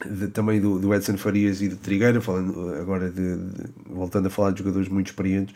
de, 0.05 0.27
também 0.27 0.59
do, 0.59 0.79
do 0.79 0.93
Edson 0.93 1.17
Farias 1.17 1.61
e 1.61 1.69
do 1.69 1.77
Trigueira, 1.77 2.21
falando 2.21 2.75
agora 2.75 3.09
de, 3.09 3.35
de, 3.35 3.63
voltando 3.89 4.27
a 4.27 4.29
falar 4.29 4.51
de 4.51 4.59
jogadores 4.59 4.87
muito 4.87 5.07
experientes. 5.07 5.55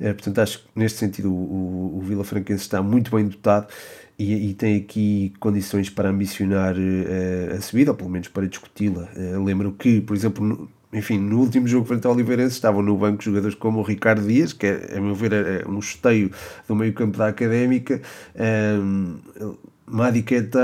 É, 0.00 0.12
portanto, 0.12 0.38
acho 0.40 0.58
que 0.58 0.64
neste 0.74 0.98
sentido 0.98 1.32
o, 1.32 1.94
o, 1.94 1.98
o 1.98 2.00
Vila 2.00 2.24
Franquense 2.24 2.62
está 2.62 2.82
muito 2.82 3.14
bem 3.14 3.26
dotado 3.28 3.66
e, 4.18 4.50
e 4.50 4.54
tem 4.54 4.76
aqui 4.76 5.32
condições 5.40 5.90
para 5.90 6.08
ambicionar 6.08 6.74
uh, 6.76 7.56
a 7.56 7.60
subida, 7.60 7.90
ou 7.90 7.96
pelo 7.96 8.10
menos 8.10 8.28
para 8.28 8.46
discuti-la. 8.46 9.08
Uh, 9.16 9.42
lembro 9.42 9.72
que, 9.72 10.00
por 10.00 10.14
exemplo, 10.14 10.44
no, 10.44 10.68
enfim, 10.92 11.18
no 11.18 11.40
último 11.40 11.66
jogo 11.66 11.86
frente 11.86 12.06
ao 12.06 12.12
Oliveirense 12.12 12.54
estavam 12.54 12.82
no 12.82 12.96
banco 12.96 13.22
jogadores 13.22 13.54
como 13.54 13.80
o 13.80 13.82
Ricardo 13.82 14.26
Dias, 14.26 14.52
que 14.52 14.66
é, 14.66 14.96
a 14.96 15.00
meu 15.00 15.14
ver, 15.14 15.32
é 15.32 15.68
um 15.68 15.78
esteio 15.78 16.30
do 16.68 16.74
meio 16.76 16.92
campo 16.92 17.16
da 17.16 17.28
Académica. 17.28 18.00
Um, 18.36 19.16
Madiketa, 19.92 20.58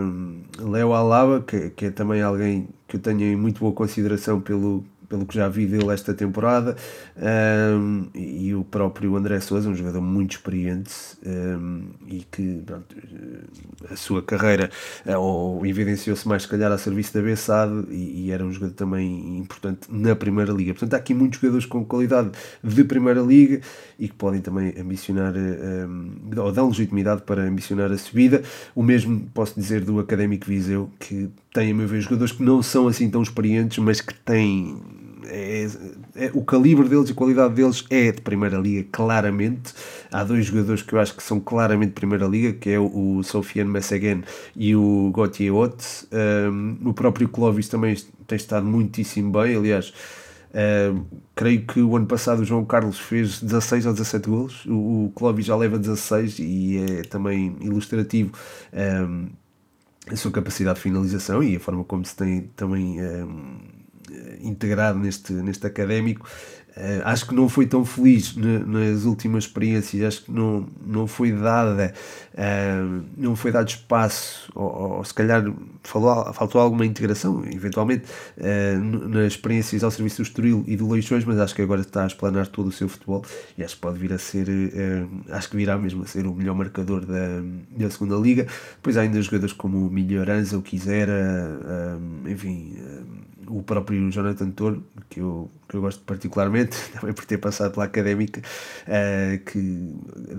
um, 0.00 0.42
Leo 0.70 0.94
Alaba, 0.94 1.42
que, 1.42 1.68
que 1.70 1.84
é 1.86 1.90
também 1.90 2.22
alguém 2.22 2.66
que 2.88 2.96
eu 2.96 3.00
tenho 3.00 3.20
em 3.20 3.36
muito 3.36 3.60
boa 3.60 3.74
consideração 3.74 4.40
pelo, 4.40 4.82
pelo 5.08 5.24
que 5.24 5.34
já 5.34 5.48
vi 5.48 5.66
dele 5.66 5.92
esta 5.92 6.12
temporada, 6.12 6.76
um, 7.16 8.06
e 8.14 8.54
o 8.54 8.62
próprio 8.62 9.16
André 9.16 9.40
Souza, 9.40 9.68
um 9.68 9.74
jogador 9.74 10.00
muito 10.00 10.32
experiente 10.32 10.92
um, 11.26 11.84
e 12.06 12.26
que 12.30 12.62
pronto, 12.64 12.96
a 13.90 13.96
sua 13.96 14.22
carreira 14.22 14.70
ou 15.18 15.64
evidenciou-se 15.64 16.28
mais, 16.28 16.42
se 16.42 16.48
calhar, 16.48 16.70
a 16.70 16.78
serviço 16.78 17.14
da 17.14 17.22
Bessade 17.22 17.84
e, 17.90 18.26
e, 18.26 18.30
era 18.30 18.44
um 18.44 18.52
jogador 18.52 18.74
também 18.74 19.38
importante 19.38 19.88
na 19.88 20.14
Primeira 20.14 20.52
Liga. 20.52 20.72
Portanto, 20.72 20.94
há 20.94 20.96
aqui 20.98 21.14
muitos 21.14 21.40
jogadores 21.40 21.66
com 21.66 21.84
qualidade 21.84 22.30
de 22.62 22.84
Primeira 22.84 23.20
Liga 23.20 23.60
e 23.98 24.08
que 24.08 24.14
podem 24.14 24.40
também 24.40 24.74
ambicionar 24.78 25.34
um, 25.34 26.12
ou 26.36 26.52
dão 26.52 26.68
legitimidade 26.68 27.22
para 27.22 27.42
ambicionar 27.42 27.90
a 27.90 27.98
subida. 27.98 28.42
O 28.74 28.82
mesmo 28.82 29.28
posso 29.32 29.58
dizer 29.58 29.84
do 29.84 29.98
Académico 29.98 30.46
Viseu, 30.46 30.90
que 30.98 31.30
tem, 31.52 31.70
a 31.70 31.74
meu 31.74 31.88
ver, 31.88 32.00
jogadores 32.00 32.32
que 32.32 32.42
não 32.42 32.62
são 32.62 32.86
assim 32.86 33.10
tão 33.10 33.22
experientes, 33.22 33.78
mas 33.78 34.00
que 34.00 34.14
têm 34.14 34.80
é, 35.28 35.68
é, 36.16 36.30
o 36.34 36.44
calibre 36.44 36.88
deles 36.88 37.08
e 37.08 37.12
a 37.12 37.14
qualidade 37.14 37.54
deles 37.54 37.84
é 37.90 38.12
de 38.12 38.20
Primeira 38.22 38.58
Liga, 38.58 38.88
claramente. 38.90 39.74
Há 40.10 40.24
dois 40.24 40.46
jogadores 40.46 40.82
que 40.82 40.92
eu 40.94 41.00
acho 41.00 41.14
que 41.14 41.22
são 41.22 41.38
claramente 41.38 41.88
de 41.88 41.94
Primeira 41.94 42.26
Liga, 42.26 42.52
que 42.54 42.70
é 42.70 42.78
o, 42.78 43.18
o 43.18 43.22
Sofiane 43.22 43.70
Messegen 43.70 44.24
e 44.56 44.74
o 44.74 45.12
Gauthier 45.14 45.54
Ott. 45.54 46.08
Um, 46.12 46.78
o 46.88 46.94
próprio 46.94 47.28
Clovis 47.28 47.68
também 47.68 47.96
tem 48.26 48.36
estado 48.36 48.66
muitíssimo 48.66 49.30
bem, 49.30 49.56
aliás. 49.56 49.92
Uh, 50.48 51.04
creio 51.34 51.66
que 51.66 51.80
o 51.80 51.94
ano 51.94 52.06
passado 52.06 52.40
o 52.40 52.44
João 52.44 52.64
Carlos 52.64 52.98
fez 52.98 53.40
16 53.42 53.84
ou 53.84 53.92
17 53.92 54.30
golos, 54.30 54.64
o, 54.64 55.04
o 55.04 55.12
Clóvis 55.14 55.44
já 55.44 55.54
leva 55.54 55.78
16 55.78 56.38
e 56.38 56.78
é 56.78 57.02
também 57.02 57.54
ilustrativo 57.60 58.32
um, 58.72 59.28
a 60.10 60.16
sua 60.16 60.30
capacidade 60.30 60.76
de 60.76 60.82
finalização 60.82 61.42
e 61.42 61.56
a 61.56 61.60
forma 61.60 61.84
como 61.84 62.02
se 62.02 62.16
tem 62.16 62.50
também 62.56 62.98
um, 62.98 63.58
integrado 64.40 64.98
neste, 64.98 65.32
neste 65.32 65.66
académico 65.66 66.26
acho 67.04 67.26
que 67.26 67.34
não 67.34 67.48
foi 67.48 67.66
tão 67.66 67.84
feliz 67.84 68.34
nas 68.36 69.04
últimas 69.04 69.44
experiências, 69.44 70.02
acho 70.02 70.24
que 70.24 70.32
não, 70.32 70.66
não 70.86 71.06
foi 71.06 71.32
dada, 71.32 71.92
uh, 72.34 73.04
não 73.16 73.34
foi 73.34 73.50
dado 73.50 73.68
espaço, 73.68 74.50
ou, 74.54 74.96
ou, 74.96 75.04
se 75.04 75.12
calhar 75.12 75.44
falou, 75.82 76.32
faltou 76.32 76.60
alguma 76.60 76.86
integração, 76.86 77.42
eventualmente, 77.46 78.04
uh, 78.36 79.08
nas 79.08 79.32
experiências 79.32 79.82
ao 79.82 79.90
serviço 79.90 80.18
do 80.18 80.22
Estoril 80.22 80.64
e 80.66 80.76
do 80.76 80.88
Leixões, 80.90 81.24
mas 81.24 81.38
acho 81.38 81.54
que 81.54 81.62
agora 81.62 81.80
está 81.80 82.04
a 82.04 82.06
explanar 82.06 82.46
todo 82.46 82.68
o 82.68 82.72
seu 82.72 82.88
futebol 82.88 83.24
e 83.56 83.64
acho 83.64 83.74
que 83.74 83.80
pode 83.80 83.98
vir 83.98 84.12
a 84.12 84.18
ser, 84.18 84.46
acho 85.30 85.50
que 85.50 85.56
virá 85.56 85.76
mesmo 85.76 86.02
a 86.02 86.06
ser 86.06 86.26
o 86.26 86.34
melhor 86.34 86.54
marcador 86.54 87.04
da, 87.04 87.42
da 87.70 87.90
segunda 87.90 88.16
liga. 88.16 88.46
Depois 88.76 88.96
há 88.96 89.02
ainda 89.02 89.20
jogadores 89.20 89.52
como 89.52 89.86
o 89.86 89.90
Milhoranza, 89.90 90.56
o 90.56 90.62
Quisera, 90.62 91.98
enfim 92.26 92.76
o 93.48 93.62
próprio 93.62 94.10
Jonathan 94.10 94.50
Toro, 94.50 94.84
que 95.08 95.20
eu, 95.20 95.50
que 95.68 95.74
eu 95.76 95.80
gosto 95.80 96.02
particularmente, 96.02 96.67
também 96.92 97.14
por 97.14 97.24
ter 97.24 97.38
passado 97.38 97.72
pela 97.72 97.86
académica, 97.86 98.40
uh, 98.40 99.44
que 99.44 99.60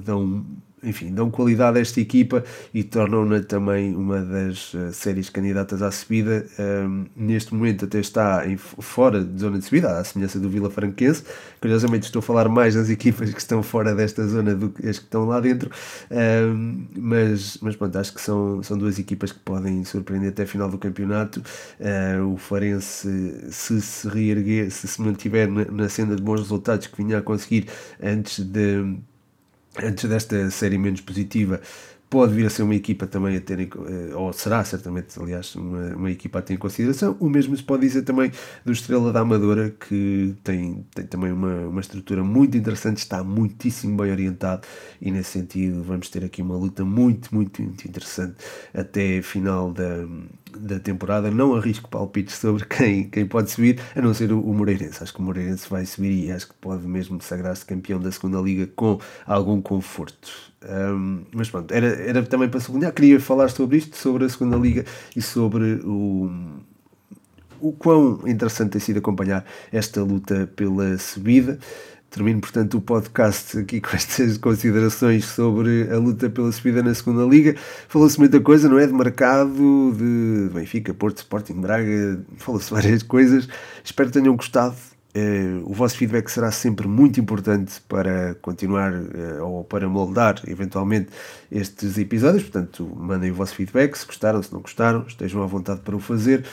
dão 0.04 0.46
enfim, 0.84 1.14
dão 1.14 1.30
qualidade 1.30 1.78
a 1.78 1.82
esta 1.82 2.00
equipa 2.00 2.44
e 2.74 2.84
tornam-na 2.84 3.42
também 3.42 3.96
uma 3.96 4.22
das 4.22 4.74
uh, 4.74 4.92
séries 4.94 5.30
candidatas 5.30 5.82
à 5.82 5.92
subida. 5.92 6.46
Um, 6.60 7.06
neste 7.16 7.54
momento 7.54 7.86
até 7.86 8.00
está 8.00 8.48
em, 8.48 8.58
fora 8.58 9.24
de 9.24 9.40
zona 9.40 9.60
de 9.60 9.66
subida, 9.66 9.98
à 9.98 10.04
semelhança 10.04 10.40
do 10.40 10.50
Vila 10.50 10.70
Franquense. 10.70 11.24
Curiosamente 11.60 12.06
estou 12.06 12.20
a 12.20 12.24
falar 12.24 12.48
mais 12.50 12.76
das 12.76 12.90
equipas 12.90 13.34
que 13.34 13.40
estão 13.40 13.62
fora 13.62 13.94
desta 13.94 14.26
zona 14.28 14.56
do 14.56 14.70
que 14.70 14.88
as 14.88 14.98
que 14.98 15.06
estão 15.06 15.26
lá 15.26 15.40
dentro, 15.40 15.70
um, 16.12 16.86
mas, 16.96 17.58
mas 17.62 17.76
pronto, 17.76 17.98
acho 17.98 18.14
que 18.14 18.22
são, 18.22 18.62
são 18.64 18.78
duas 18.78 19.00
equipas 19.00 19.32
que 19.32 19.40
podem 19.40 19.84
surpreender 19.84 20.30
até 20.30 20.44
a 20.44 20.48
final 20.48 20.70
do 20.70 20.78
campeonato. 20.78 21.42
Uh, 21.80 22.34
o 22.34 22.38
Farense, 22.38 23.50
se 23.52 23.82
se 23.82 24.08
reerguer, 24.08 24.72
se 24.72 24.88
se 24.88 25.02
mantiver 25.02 25.50
na, 25.50 25.66
na 25.66 25.90
senda 25.90 26.16
de 26.16 26.22
bons 26.22 26.42
resultados 26.42 26.88
que 26.88 26.98
vinha 26.98 27.18
a 27.18 27.22
conseguir 27.22 27.68
antes 28.02 28.40
de 28.40 28.98
antes 29.84 30.10
desta 30.10 30.50
série 30.52 30.78
menos 30.78 31.02
positiva, 31.02 31.62
pode 32.10 32.34
vir 32.34 32.46
a 32.48 32.50
ser 32.50 32.64
uma 32.64 32.74
equipa 32.74 33.06
também 33.06 33.38
a 33.38 33.42
ter, 33.42 33.60
eh, 33.60 34.16
ou 34.16 34.34
será 34.34 34.64
certamente, 34.64 35.20
aliás, 35.20 35.56
uma, 35.56 35.96
uma 35.96 36.12
equipa 36.12 36.40
a 36.40 36.42
ter 36.42 36.56
em 36.56 36.58
consideração. 36.58 37.16
O 37.20 37.30
mesmo 37.30 37.56
se 37.56 37.64
pode 37.64 37.84
dizer 37.86 38.02
também 38.02 38.32
do 38.66 38.72
Estrela 38.72 39.14
da 39.14 39.20
Amadora, 39.20 39.70
que 39.70 40.36
tem, 40.44 40.86
tem 40.96 41.06
também 41.06 41.32
uma, 41.32 41.68
uma 41.68 41.82
estrutura 41.82 42.24
muito 42.24 42.58
interessante, 42.58 42.98
está 42.98 43.24
muitíssimo 43.24 43.96
bem 43.98 44.12
orientado 44.12 44.68
e 45.00 45.12
nesse 45.12 45.32
sentido 45.32 45.84
vamos 45.84 46.10
ter 46.10 46.26
aqui 46.26 46.42
uma 46.42 46.58
luta 46.58 46.84
muito, 46.84 47.34
muito, 47.34 47.62
muito 47.62 47.88
interessante 47.88 48.36
até 48.74 49.22
final 49.22 49.72
da, 49.72 50.08
da 50.58 50.80
temporada. 50.80 51.30
Não 51.32 51.56
arrisco 51.56 51.90
palpites 51.90 52.36
sobre 52.36 52.66
quem, 52.66 53.10
quem 53.10 53.26
pode 53.26 53.52
subir, 53.52 53.80
a 53.96 54.02
não 54.02 54.14
ser 54.14 54.32
o, 54.32 54.40
o 54.42 54.54
Moreirense. 54.54 55.04
Acho 55.04 55.14
que 55.14 55.20
o 55.20 55.24
Moreirense 55.24 55.70
vai 55.70 55.86
subir 55.86 56.12
e 56.12 56.32
acho 56.32 56.48
que 56.48 56.54
pode 56.56 56.88
mesmo 56.88 57.22
sagrar-se 57.22 57.66
campeão 57.66 58.00
da 58.00 58.12
segunda 58.12 58.40
liga 58.40 58.68
com 58.76 59.00
algum 59.26 59.62
conforto. 59.62 60.30
Um, 60.62 61.24
mas 61.34 61.50
pronto, 61.50 61.74
era, 61.74 61.88
era 61.88 62.24
também 62.24 62.50
para 62.50 62.60
sublinhar, 62.60 62.92
queria 62.92 63.20
falar 63.20 63.50
sobre 63.50 63.78
isto, 63.78 63.96
sobre 63.96 64.26
a 64.26 64.30
segunda 64.30 64.58
liga 64.58 64.84
e 65.16 65.22
sobre 65.22 65.76
o, 65.86 66.30
o 67.62 67.72
quão 67.72 68.28
interessante 68.28 68.72
tem 68.72 68.82
sido 68.82 69.00
acompanhar 69.00 69.46
esta 69.72 70.04
luta 70.04 70.52
pela 70.56 70.98
subida. 70.98 71.60
Termino, 72.10 72.42
portanto, 72.42 72.78
o 72.78 72.82
podcast 72.82 73.60
aqui 73.60 73.80
com 73.80 73.96
estas 73.96 74.38
considerações 74.40 75.26
sobre 75.26 75.90
a 75.92 75.98
luta 75.98 76.30
pela 76.30 76.52
subida 76.52 76.82
na 76.82 76.94
segunda 76.94 77.24
liga. 77.24 77.56
Falou-se 77.88 78.18
muita 78.18 78.40
coisa, 78.40 78.68
não 78.68 78.80
é? 78.80 78.88
De 78.88 78.94
mercado, 78.94 79.94
de 79.96 80.50
Benfica, 80.54 80.94
Porto, 80.94 81.18
Sporting, 81.20 81.62
Braga, 81.62 82.20
falou-se 82.38 82.72
várias 82.72 83.04
coisas. 83.04 83.48
Espero 83.84 84.10
que 84.10 84.20
tenham 84.20 84.36
gostado 84.36 84.76
Uh, 85.10 85.68
o 85.68 85.74
vosso 85.74 85.98
feedback 85.98 86.30
será 86.30 86.52
sempre 86.52 86.88
muito 86.88 87.20
importante 87.20 87.82
para 87.88 88.36
continuar 88.36 88.94
uh, 88.94 89.44
ou 89.44 89.64
para 89.64 89.90
moldar 89.90 90.40
eventualmente 90.48 91.10
estes 91.52 91.98
episódios. 91.98 92.44
Portanto, 92.44 92.88
mandem 92.96 93.32
o 93.32 93.34
vosso 93.34 93.56
feedback 93.56 93.96
se 93.96 94.06
gostaram, 94.06 94.42
se 94.44 94.54
não 94.54 94.62
gostaram, 94.62 95.04
estejam 95.08 95.42
à 95.42 95.48
vontade 95.48 95.82
para 95.82 95.96
o 95.96 96.00
fazer. 96.00 96.46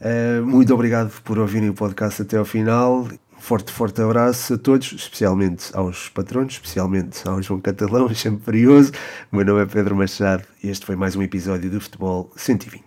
Uh, 0.00 0.46
muito 0.46 0.72
obrigado 0.72 1.10
por 1.22 1.38
ouvirem 1.38 1.68
o 1.68 1.74
podcast 1.74 2.22
até 2.22 2.36
ao 2.36 2.44
final. 2.44 3.08
Forte, 3.46 3.70
forte 3.70 4.02
abraço 4.02 4.54
a 4.54 4.58
todos, 4.58 4.90
especialmente 4.90 5.70
aos 5.72 6.08
patronos, 6.08 6.54
especialmente 6.54 7.28
ao 7.28 7.40
João 7.40 7.60
Catalão, 7.60 8.10
sempre 8.12 8.44
curioso. 8.44 8.90
O 9.30 9.36
meu 9.36 9.44
nome 9.46 9.62
é 9.62 9.66
Pedro 9.66 9.94
Machado 9.94 10.42
e 10.64 10.68
este 10.68 10.84
foi 10.84 10.96
mais 10.96 11.14
um 11.14 11.22
episódio 11.22 11.70
do 11.70 11.80
Futebol 11.80 12.32
120. 12.34 12.86